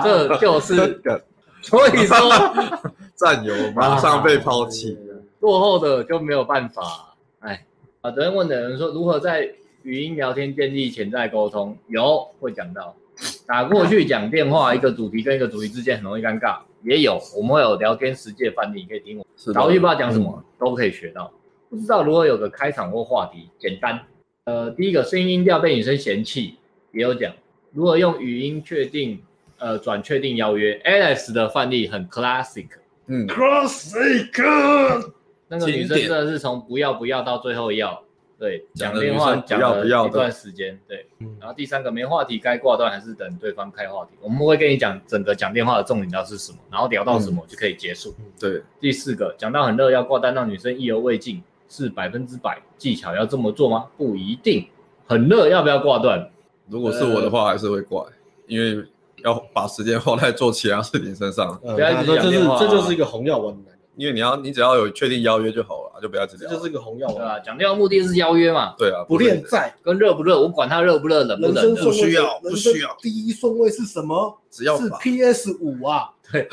[0.02, 1.00] 这就是，
[1.62, 2.16] 所以说
[3.14, 4.98] 战友马上被抛弃，
[5.40, 7.14] 落后的就没有办法。
[7.40, 7.64] 哎，
[8.02, 9.48] 啊，昨天问的人说如何在
[9.82, 12.94] 语音聊天建立潜在沟通，有会讲到，
[13.46, 21.32] 打过去讲电话，一个主题跟一个主题之间很容易尴尬，也有我们会有聊天实际的范例，你可以听我，打过去不知道讲什么、嗯、都可以学到，
[21.70, 24.00] 不知道如何有个开场或话题，简单。
[24.44, 26.56] 呃，第一个声音音调被女生嫌弃，
[26.92, 27.32] 也有讲
[27.72, 29.20] 如何用语音确定，
[29.58, 30.80] 呃，转确定邀约。
[30.84, 32.68] Alice 的范例很 classic，
[33.06, 35.10] 嗯，classic，
[35.48, 38.02] 那个女生真的是从不要不要到最后要，
[38.38, 41.06] 对，讲电话讲了一段时间，对，
[41.40, 48.14] 然后第三个没话题该挂断还是等对方开话题，我们会跟你讲整个讲电话的重点到是什么，然后聊到什么就可以结束。
[48.38, 51.42] 对，第四个讲到很热要挂单，让女生意犹未尽。
[51.68, 53.86] 是百分之百技巧要这么做吗？
[53.96, 54.68] 不一定，
[55.08, 56.30] 很热要不要挂断？
[56.68, 58.12] 如果是我的话，还是会挂，呃、
[58.46, 58.84] 因为
[59.24, 61.58] 要把时间花在做其他事情身上。
[61.60, 63.52] 不要一直讲电话、啊，这就是一个红药丸。
[63.96, 66.46] 因为你要，你只要有确定邀约就好了，就不要直接。
[66.48, 67.38] 这就是一个红药丸啊！
[67.40, 68.74] 讲电话目的是邀约嘛？
[68.78, 72.96] 对啊，不恋在跟热不热，我管他热不热，冷不冷，不需要，不需要。
[73.00, 74.38] 第一顺位是什么？
[74.50, 76.10] 只要是 PS 五啊。
[76.32, 76.48] 对，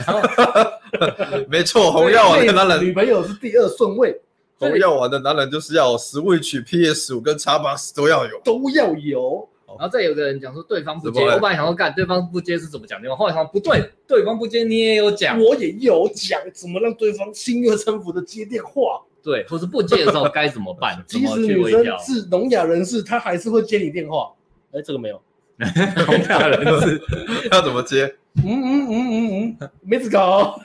[1.49, 4.21] 没错，红药丸的男人，女朋友是第二顺位。
[4.59, 9.49] 红药丸的男人就是要 Switch、PS 五跟 Xbox 都要有，都要有。
[9.67, 19.01] 然后再有个人讲说对方不接，我本来想说干对方不接是怎么讲电话，后来想不对，对方不接你也有讲，我也有讲，怎么让对方心悦诚服的接电话？
[19.23, 21.01] 对，或是不接的时候该怎么办？
[21.07, 24.31] 即使女生是聋哑人士，她还是会接你电话。
[24.73, 25.21] 哎，这个没有，
[25.57, 27.01] 聋哑人士
[27.51, 28.13] 要怎么接？
[28.37, 30.59] 嗯嗯嗯嗯嗯，没子搞。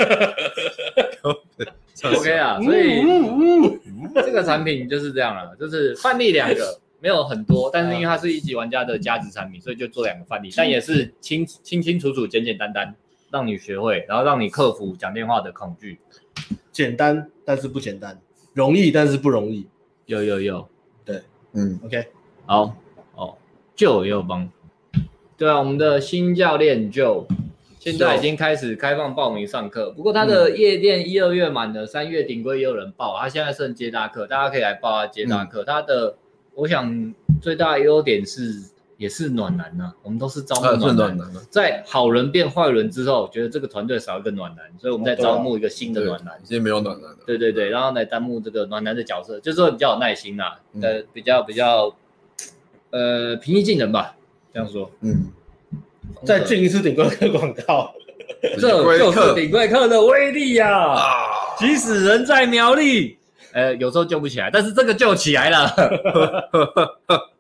[2.05, 3.03] OK 啊，所以
[4.15, 12.95] 这个产品就是这样了，就是范例两个，没有很多，但是因为它是一级玩家的价值产品，所以就做两个范例，但也是清清清楚楚、简简单单，
[13.31, 15.99] 让你学会，然后让你克服讲电话的恐惧。
[16.73, 18.15] 简单，但是不简单；
[18.59, 19.67] 容易，但是不容易。
[20.07, 20.69] 有有有，
[21.05, 22.07] 对，嗯，OK，
[22.45, 22.75] 好，
[23.15, 23.37] 哦，
[23.75, 24.51] 就也有帮，
[25.37, 27.27] 对啊，我们的新教练就。
[27.81, 35.63] 现在已经开始开放报名上课，不过他的夜店一二月满了，三月顶规也有人报，他现在剩接搭课，大家可以来报他接搭课。
[35.63, 36.17] 他的，
[36.55, 38.61] 我想最大的优点是
[38.99, 46.35] 也是暖男呐，我们都是招募暖男，在好人变坏人之后，觉得这个团队少一个暖男，所以我们在招募一个新的暖男。
[46.43, 47.17] 今天没有暖男了。
[47.25, 50.45] 对对对，然后来担任这个暖男的角色，就是说比较有耐心呐，
[50.83, 51.95] 呃，比较比较，
[52.91, 54.15] 呃，平易近人吧，
[54.53, 55.31] 这样说，嗯。
[56.25, 57.95] 再进一次顶规客广告，
[58.59, 60.97] 这就是顶规客的威力呀！
[61.59, 63.17] 即使人在苗栗，
[63.53, 65.71] 呃，有时候救不起来，但是这个救起来了。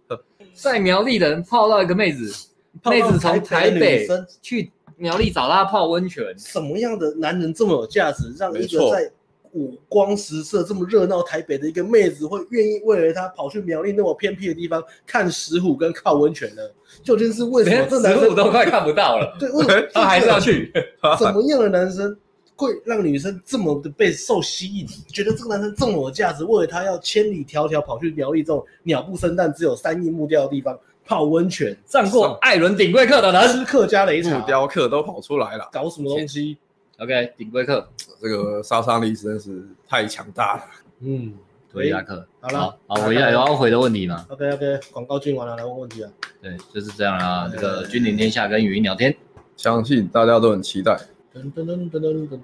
[0.61, 2.49] 在苗栗的人泡到一个妹子，
[2.85, 4.07] 妹子从台北
[4.43, 6.25] 去苗栗找他泡温泉。
[6.37, 9.11] 什么样的男人这么有价值，让一个在
[9.53, 16.63] 五光十色、这么热闹台北的一个妹子会愿意为了他跑去苗栗那么偏僻的地方看石虎跟泡温泉呢？
[17.03, 17.87] 究竟是为什么？
[17.89, 19.37] 这男生都快看不到了。
[19.39, 20.73] 对，为什么 他还是要去？
[21.19, 22.15] 什么样的男生
[22.59, 24.87] 会让女生这么的被受吸引？
[25.07, 36.59] 觉得这个男生这么有价值，为了他要千里迢迢跑去苗栗这种鸟不生蛋、只有三亿木雕的地方泡温泉，上过艾伦顶规客的人，吃客家擂茶、木雕客都跑出来了，搞什么东西
[36.99, 37.89] ？OK，顶规客，
[38.21, 40.65] 这个杀伤力真的是太强大了。
[40.99, 41.33] 嗯，
[41.73, 46.11] 回答客，好了，好，回答有要回的问题吗？OK，OK，广告进完了，来问问题啊。
[46.43, 47.49] 对，就是这样啊。
[47.49, 49.17] 这个君临天下跟语音聊天，
[49.57, 50.99] 相信大家都很期待。
[51.43, 52.39] 噔噔噔噔噔噔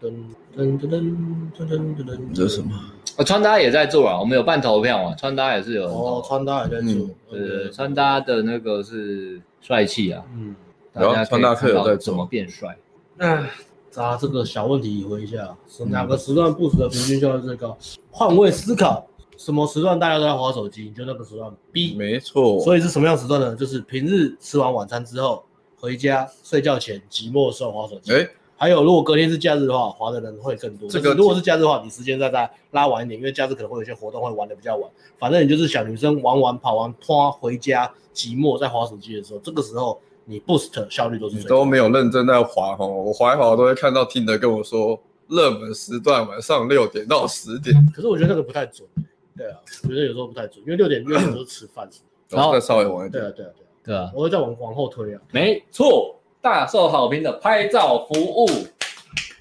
[0.56, 2.70] 噔噔噔噔噔噔，这是什么？
[3.16, 5.86] 啊，穿搭也在做啊，我们有办投票啊，穿搭也是有。
[5.86, 7.08] 哦，穿搭也在做。
[7.30, 10.24] 呃，穿搭的那个是帅气啊。
[10.34, 10.54] 嗯，
[10.92, 12.76] 然后穿搭课有在怎么变帅？
[13.16, 13.46] 那。
[13.90, 17.78] 咱，这个小问题回一下，是哪个时段部署的平均效率最高？
[18.10, 20.82] 换位思考，什么时段大家都在划手机？
[20.82, 22.58] 你就那个时段 B，没错。
[22.58, 23.54] 所以是什么样时段呢？
[23.54, 25.44] 就是平日吃完晚餐之后，
[25.78, 28.12] 回家睡觉前寂寞的时候划手机。
[28.12, 28.28] 哎，
[28.64, 30.88] 还有如果隔天是假日的话，滑的人会更多。
[30.88, 34.90] 这个如果是假日的话，你时间再再拉晚一点，因为假日可能会有些活动会玩的比较晚。
[35.18, 40.00] 反正你就是小女生玩完跑完，拖回家寂寞在滑手机的时候，这个时候。
[40.26, 44.98] 你 boost 效率都是你都没有认真在滑哦，我滑一滑都会看到听的跟我说
[45.28, 47.76] 热门时段，晚上六点到十点。
[47.94, 48.88] 可是我觉得那个不太准。
[49.36, 51.86] 对啊，我觉得有时候不太准，因为六点六点都是吃饭，
[52.30, 53.22] 然后再稍微晚一点。
[53.22, 55.20] 对啊，对啊，对啊，对啊，我会再往往后推啊。
[55.30, 58.46] 没错，大受好评的拍照服务，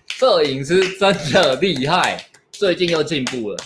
[0.08, 2.18] 摄影师真的厉害，
[2.50, 3.58] 最近又进步了，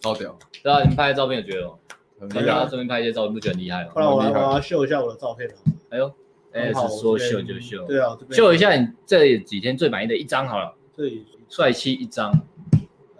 [0.00, 0.36] 超屌。
[0.64, 1.74] 对啊，你们拍的照片有觉得吗？
[2.18, 3.90] 很厉害，顺便拍一些照片，不觉得厉害吗？
[3.94, 5.48] 不然我来我要秀一下我的照片。
[5.90, 6.12] 哎呦，
[6.50, 7.86] 哎，是说秀就秀。
[7.86, 10.74] 对啊，秀一下你这几天最满意的一张好了。
[10.96, 12.32] 对，帅气一张。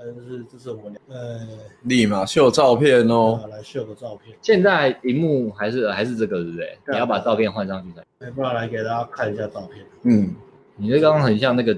[0.05, 1.41] 这是这是我们呃，
[1.83, 4.37] 立马秀照片哦，来秀个照片。
[4.43, 6.79] 现在荧幕还是还是这个，对不对？
[6.89, 8.31] 你要把照片换上去才。
[8.31, 9.85] 不然来给大家看一下照片。
[10.05, 10.35] 嗯，
[10.77, 11.77] 你这刚刚很像那个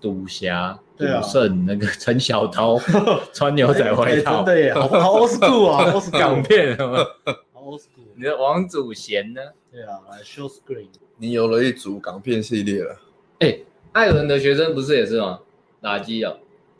[0.00, 2.78] 赌侠、赌圣那个陈小刀
[3.32, 6.76] 穿牛仔外套，真的耶，好好 old school 啊，都是港片，
[7.52, 8.04] 好 old school。
[8.16, 9.40] 你的王祖贤呢？
[9.70, 10.88] 对啊，来 show screen。
[11.18, 12.96] 你有了一组港片系列了。
[13.40, 13.58] 哎，
[13.92, 15.40] 艾伦的学生不是也是吗？
[15.80, 16.32] 打机啊。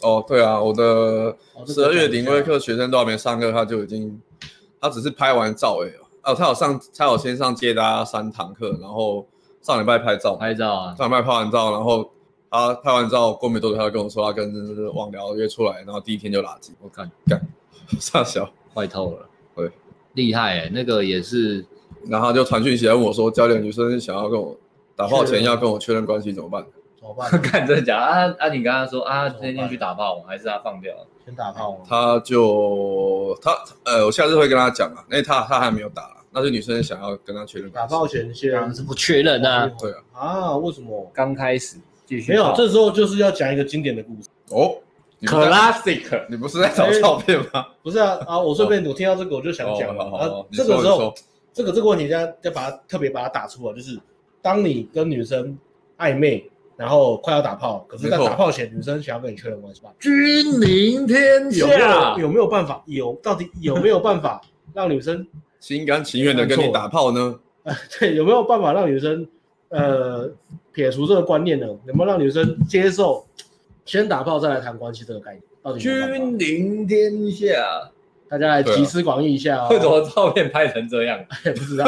[0.03, 1.37] 哦，对啊，我的
[1.67, 4.21] 十二月顶规课学生都还没上课，他就已经，
[4.81, 5.93] 他只是拍完照而已。
[6.23, 9.27] 哦，他有上，他有先上接大家三堂课，然后
[9.61, 12.11] 上礼拜拍照，拍照啊，上礼拜拍完照，然后
[12.51, 14.53] 他拍完照过没多久，他就跟我说他跟
[14.95, 17.41] 网聊约出来，然后第一天就拉机，我看干，
[17.99, 19.71] 傻小，坏透了，对，
[20.15, 21.65] 厉害哎，那个也是，
[22.07, 24.57] 然后就传讯息来问我说，教练女生想要跟我
[24.95, 26.65] 打炮前要跟我确认关系怎么办？
[27.43, 28.49] 看 真的假啊啊！
[28.49, 30.93] 你刚刚说啊，今天去打炮还是他放掉？
[31.25, 31.81] 先打炮。
[31.89, 37.71] 他就他呃，我下次会跟他讲啊，因为他他还没有打，那是女生想要跟他确认。
[37.71, 39.71] 打炮前先是不确认啊？
[39.79, 39.99] 对啊。
[40.13, 40.57] 啊？
[40.57, 41.09] 为什么？
[41.15, 42.33] 刚开始继续。
[42.33, 44.77] 没有，这时候就是要讲一个经典的故事哦。
[45.23, 47.67] Classic，你不是在找照片吗？
[47.83, 48.39] 不是啊啊！
[48.39, 50.47] 我顺便我听到这个我就想讲了。
[50.53, 51.15] 这个时候，
[51.53, 53.99] 这个这个问题，要要把它特别把它打出来，就是
[54.43, 55.57] 当你跟女生
[55.99, 56.51] 暧昧。
[56.79, 59.91] 然后快要打炮，可是，在打炮前，女生想要跟你确认关系吧？
[59.99, 62.81] 君临天下，有没有有没有办法？
[62.87, 64.41] 有，到底有没有办法
[64.73, 65.27] 让女生
[65.59, 67.41] 心甘情愿的跟你打炮呢？
[67.65, 69.27] 呃， 对，有没有办法让女生
[69.71, 70.31] 呃
[70.73, 71.67] 撇除这个观念呢？
[71.67, 73.27] 有没有让女生接受
[73.85, 75.43] 先打炮再来谈关系这个概念？
[75.61, 77.91] 到底君临天下，
[78.29, 79.69] 大家来集思广益一下哦。
[79.73, 81.19] 为什么照片拍成这样？
[81.45, 81.85] 也不知道，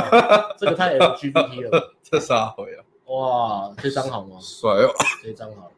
[0.59, 1.95] 这个太 LGBT 了。
[2.03, 2.83] 这啥回啊？
[3.11, 4.37] 哇，这张好吗？
[4.41, 5.69] 帅哦，这张好，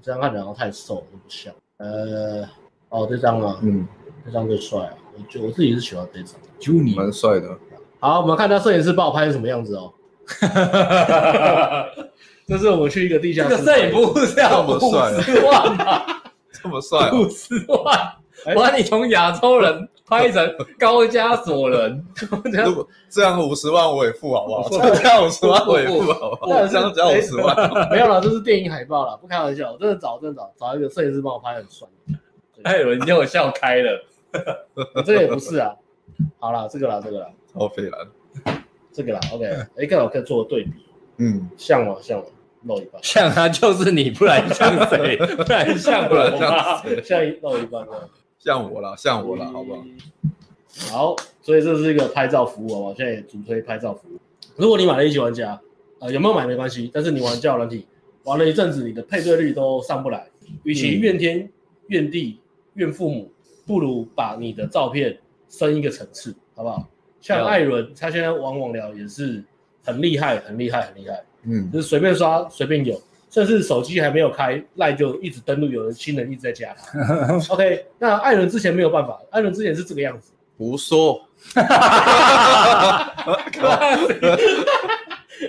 [0.00, 1.52] 这张看起来好太瘦了，不像。
[1.78, 2.48] 呃，
[2.88, 3.84] 哦，这张啊，嗯，
[4.24, 7.48] 这张最帅啊，我就我自己是喜欢这张，就你蛮帅的。
[7.98, 9.92] 好，我们看他摄影师帮我拍成什么样子哦。
[12.46, 14.86] 这是我们去一个地下室，这个摄影服务是要五十
[15.44, 16.04] 万吗？
[16.52, 18.14] 这么帅，五十万。
[18.54, 22.04] 我把你从亚洲人拍成高加索人，
[22.64, 24.68] 如果这样五十万我也付好不好？
[24.68, 26.66] 这样五十万我也付好不好？
[26.66, 31.88] 这样只要五十万，没有了，这是电影海报了，不开玩笑，真的找真的找找一个摄影师帮我拍很帅。
[32.64, 34.04] 哎，有人叫我笑开了，
[35.04, 35.74] 这个也不是啊。
[36.38, 38.06] 好了，这个啦，这个啦，超费了，
[38.92, 39.44] 这个啦，OK，
[39.76, 40.70] 哎，刚好可以做个对比，
[41.18, 41.96] 嗯，像吗？
[42.00, 42.24] 像吗？
[42.64, 45.16] 露一半，像他就是你，不然像谁？
[45.34, 47.02] 不然像不然像谁？
[47.02, 48.08] 像一露一半的。
[48.42, 49.84] 像我了，像我了，好不好？
[50.90, 54.18] 好，所以这是一个拍照服务，我现在也主推拍照服务。
[54.56, 55.60] 如果你买了一级玩家，
[56.00, 57.86] 呃，有没有买没关系，但是你玩交友软体
[58.24, 60.26] 玩了一阵子，你的配对率都上不来，
[60.64, 61.48] 与其怨天
[61.86, 62.40] 怨地
[62.74, 63.30] 怨父母，
[63.64, 65.16] 不如把你的照片
[65.48, 66.88] 升一个层次，好不好？
[67.20, 69.44] 像艾伦，他现在玩网聊也是
[69.84, 73.00] 很厉害，很厉害，很厉害，嗯，就是随便刷随便有。
[73.32, 77.38] 甚至手机还没有开赖就一直登录，有人新人一直在加他。
[77.48, 80.32] OK，那艾伦之前没有办法，艾伦之前是这个样子。
[80.58, 81.26] 胡说。
[81.56, 81.64] 哎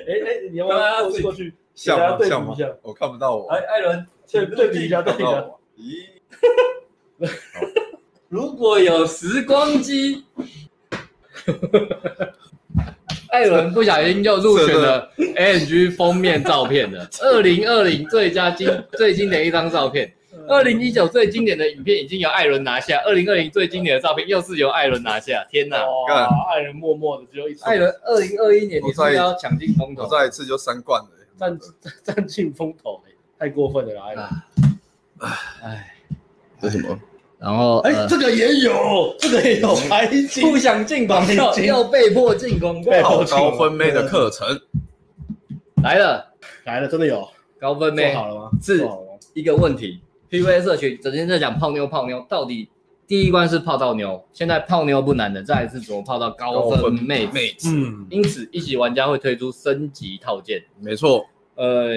[0.07, 1.53] 哎，你要不要过过去？
[1.75, 2.17] 像吗？
[2.25, 2.55] 像吗？
[2.81, 3.49] 我看不到我。
[3.49, 5.45] 哎，艾伦，对对比一下，对比一下。
[5.77, 6.07] 咦？
[8.29, 10.23] 如果有时光机。
[13.33, 17.09] 艾伦不小心就入选了 ANG 封面照片的。
[17.19, 20.13] 二零二零最佳经最经典一张照片，
[20.47, 25.43] 二零一九最经典的影片已经由艾伦拿下，二零二零最经典的照片又是由艾伦拿下。
[25.49, 25.83] 天哪！
[25.83, 27.65] 哇，艾伦默默的只有一次。
[27.65, 30.03] 艾伦二零二一年你是不是要抢进风头？
[30.03, 31.09] 我再一次就三冠了，
[31.39, 31.59] 占
[32.03, 33.01] 占尽风头，
[33.39, 34.29] 太过分了，艾伦。
[35.63, 35.95] 哎，
[36.61, 36.99] 这什么？
[37.43, 40.07] 然后，哎，这个也有， 这个也有，还
[40.39, 43.25] 不想进广告，要被迫进广告。
[43.25, 44.47] 高分妹的课程
[45.83, 46.25] 来了，
[46.63, 47.27] 来了，真的有
[47.59, 48.13] 高分妹。
[48.13, 48.49] 做好了吗？
[48.61, 48.87] 是
[49.33, 49.99] 一个问题。
[50.29, 52.69] P V A 社群整天在讲泡妞，泡妞到底
[53.05, 57.69] 第一关是泡到妞，现在泡妞不难的，再来是怎么泡到高分妹妹子？
[57.75, 61.25] 嗯，因此一级玩家会推出升级套件，没错，
[61.55, 61.91] 呃，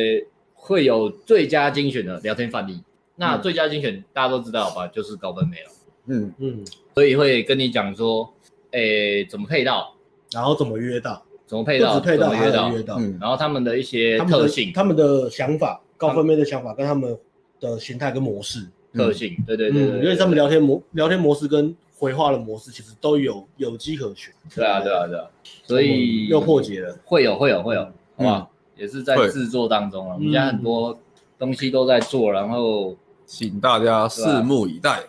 [0.55, 2.81] 会有最佳精选的聊天范例。
[3.17, 5.71] 那最佳精选大家都知道吧，就是高分梅了。
[6.07, 6.33] 嗯。
[6.39, 6.65] 嗯，
[6.95, 8.33] 所以会跟你讲说，
[8.71, 9.95] 诶，怎么配到，
[10.33, 17.19] 然后怎么约到，怎么配到，配到约到，约到，然后他们的一些特性，他们的想法，高分妹的想法跟他们
[17.61, 18.67] 的形态跟模式。
[18.95, 24.33] 特性，对对对，因为他们聊天模聊天模式跟回话的模式其实都有有机可循。
[24.55, 25.27] 对啊对啊对啊，
[25.65, 27.83] 所以又破解了，会有会有会有，
[28.17, 30.99] 好吧，也是在制作当中啊，我们家很多
[31.39, 32.97] 东西都在做，然后
[33.27, 35.03] 请大家拭目以待。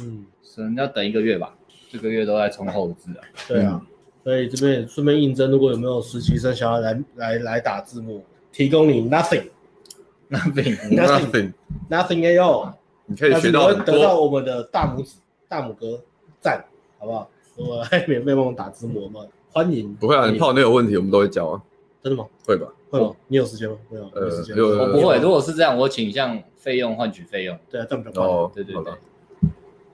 [0.00, 0.24] 嗯。
[0.56, 1.52] 可能要等一个月吧，
[1.90, 3.20] 这个月都在冲后置啊。
[3.48, 3.84] 对啊，
[4.22, 11.52] 所以这边也顺便应征，如果有没有实习生想要来来来打字幕，提供你 nothing，nothing，nothing
[12.22, 12.72] at all，
[13.06, 15.16] 你可以学到，得到我们的大拇指、
[15.48, 16.00] 大拇哥
[16.40, 16.64] 赞，
[17.00, 17.28] 好不好？
[17.56, 19.92] 我还免费帮我们打字幕嘛，欢迎。
[19.96, 21.60] 不会啊，你泡妞有问题，我们都会教啊。
[22.00, 22.28] 真的吗？
[22.46, 22.68] 会吧？
[22.94, 23.16] 会吗？
[23.28, 23.76] 你有时间吗？
[23.90, 25.18] 没有，有时间，我不会。
[25.18, 27.58] 如果是这样，我倾向费用换取费用。
[27.70, 28.50] 对啊，这么高。
[28.54, 28.92] 对对对。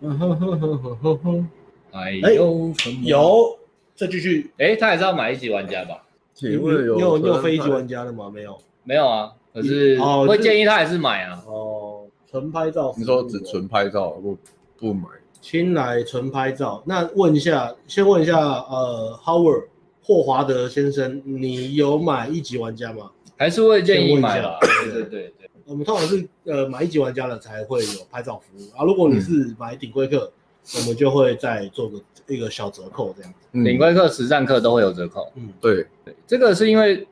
[0.00, 1.48] 嗯哼哼哼哼哼哼，
[1.92, 2.72] 哎呦，
[3.04, 3.58] 有，
[3.94, 6.02] 再继续，哎，他还是要买一级玩家吧？
[6.42, 6.60] 你有
[6.96, 8.30] 你有你有非一级玩家的吗？
[8.32, 9.32] 没有，没有啊。
[9.52, 11.42] 可是会建议他还是买啊。
[11.46, 14.38] 哦，纯拍照，你说只纯拍照不
[14.78, 15.08] 不买？
[15.42, 19.64] 青来纯拍照，那问一下，先问一下，呃，Howard
[20.02, 23.10] 霍华德先生，你有买一级玩家吗？
[23.36, 24.58] 还是会建议买吧？
[24.60, 25.32] 对对对。
[25.66, 28.84] 我们通常是呃买一级玩家了才会有拍照服务啊。
[28.84, 30.32] 如果你是买顶规客，
[30.76, 33.64] 我们就会再做个一个小折扣这样子。
[33.64, 35.30] 顶规课、实战课都会有折扣。
[35.36, 37.06] 嗯，对对，这个是因为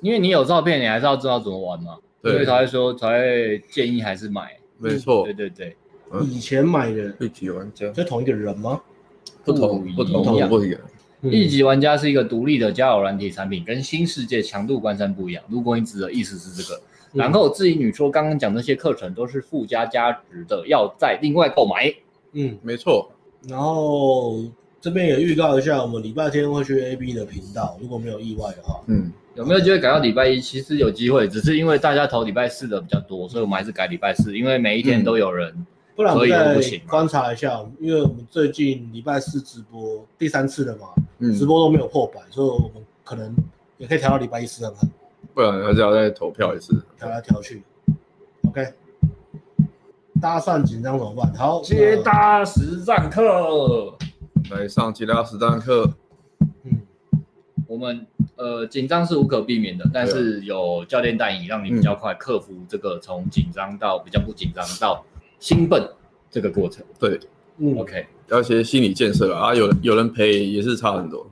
[0.00, 4.56] 因为你有照片，你还是要知道怎么玩嘛，所以才会说才会建议还是买。
[4.78, 5.76] 没错，对对对。
[6.22, 8.80] 以前买的一级玩家是同一个人吗？
[9.44, 10.80] 不同不同不一样。
[11.30, 15.42] 一级玩家是一个独立的交友软体产品，跟新世界强度关山不一样。
[15.48, 16.80] 如果你指的意思是这个。
[17.12, 21.94] 然后至于你说刚刚讲那些课程都是附加价值的，要再另外购买。
[22.32, 23.08] 嗯，没错。
[23.48, 24.42] 然后
[24.80, 28.80] 这边也预告一下，我们礼拜天会去 AB 的频道，如果没有意外的话。
[28.88, 30.40] 嗯，有没有机会改到礼拜一？
[30.40, 35.52] 其实有机会，只是因为大家投礼拜四的比较多，所以我们还是改礼拜四，因为每一天都有人。
[35.56, 35.66] 嗯、
[35.96, 40.88] 不然我们再观察一下，因为我们最近礼拜四直播第三次了嘛，
[41.18, 43.34] 嗯、直播都没有破百，所以我们可能
[43.78, 44.90] 也可以调到礼拜一试看看。
[45.32, 47.62] 不然还是要再投票一次，调来调去。
[48.48, 48.72] OK，
[50.20, 51.32] 搭讪紧张怎么办？
[51.34, 53.96] 好，接搭实战课，
[54.50, 55.92] 来上接搭实战课。
[56.64, 56.82] 嗯，
[57.68, 65.04] 我们呃紧张是无可避免的，但是有教练带你，让你比较快克服这个从紧张到比较不紧张到
[65.44, 65.86] 兴奋
[66.30, 66.82] 这个过程。
[66.98, 67.20] 对，
[67.58, 71.30] 嗯，OK，要一些心理建设啊，有有人陪也是差很多。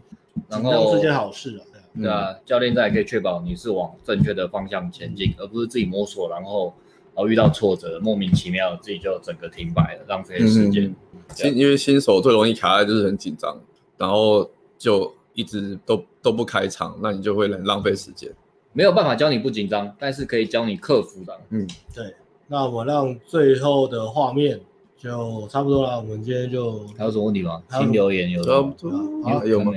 [0.50, 1.64] 然后是件好事啊。
[1.94, 6.74] 对啊，教练在可以确保你是往正确的方向前进，而不是自己摸索，然后
[7.14, 10.94] 然后遇到挫折，莫名其妙自己就整个停摆了，浪费时间。
[11.34, 13.58] 新因为新手最容易卡在就是很紧张，
[13.96, 18.30] 然后就一直都都不开场，那你就会很浪费时间。
[18.74, 21.40] 没有办法教你不紧张，但是可以教你克服的。
[21.48, 22.14] 嗯，对。
[22.52, 24.60] 那我让最后的画面
[24.98, 27.62] 就差不多了，我们今天就还有什么问题吗？
[27.70, 28.92] 新留言有差不多，
[29.46, 29.72] 有吗？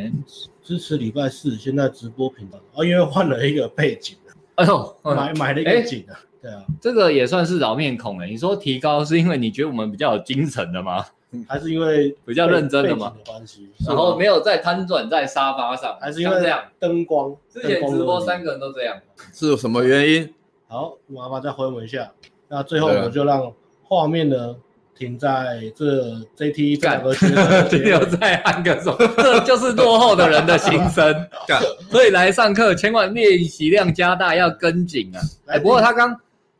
[0.61, 4.17] 支持礼拜四，现在直播频道啊，因为换了一个背景
[4.55, 8.27] 哎呦，买买了一个景啊，对啊，这个也算是老面孔哎。
[8.27, 11.05] 你说提高是因为你觉得我们比较有精神的吗？
[11.47, 13.15] 还是因为比较认真的吗？
[13.25, 17.33] 关系，然后没有再瘫软在沙发上，还是因为这样灯光？
[17.49, 18.97] 之前直播三个人都这样，
[19.31, 20.33] 是什么原因？
[20.67, 22.11] 好，麻烦再回我一下。
[22.47, 23.51] 那最后我们就让
[23.83, 24.55] 画面呢。
[24.97, 26.05] 停在这
[26.37, 31.13] JT 这两个学生停留在汉克说， 这就是落后的人的心声。
[31.91, 35.19] 所以来上课千万练习量加大，要跟紧啊！
[35.47, 36.11] 哎，不过他刚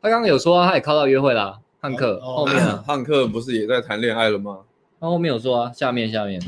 [0.02, 4.58] 他刚刚有说他也靠到约会啦，汉克后面啊， 汉克不是也在谈恋爱了吗？
[5.00, 6.38] 他后面有说啊，下面下面，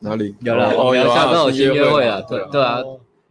[0.00, 0.34] 哪里？
[0.40, 0.74] 有了？
[0.74, 2.82] 我们下周有新约会了，对对啊，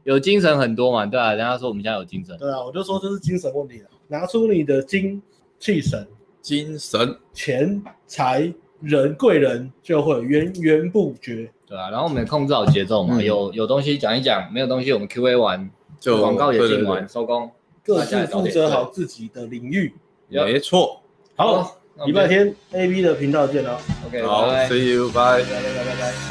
[0.09, 5.21] 有精神很多嘛，对啊，人家说我们现在有精神，对啊，我就说这是精神问题了，拿出你的精。
[5.61, 6.07] 气神、
[6.41, 8.49] 精神、钱财
[8.79, 17.51] 人贵人就会源源不绝，对啊，然后我们控制好节奏嘛，嗯、有有东西讲一讲，没有东西我们 Q A 完，就广告也进完，收工，
[17.83, 18.85] 各自负责好。
[18.85, 19.93] 自己的领域，
[20.29, 21.01] 没错。
[21.35, 26.28] 好，礼拜天 A B 的频道见了，OK，好，See you，拜拜拜拜拜。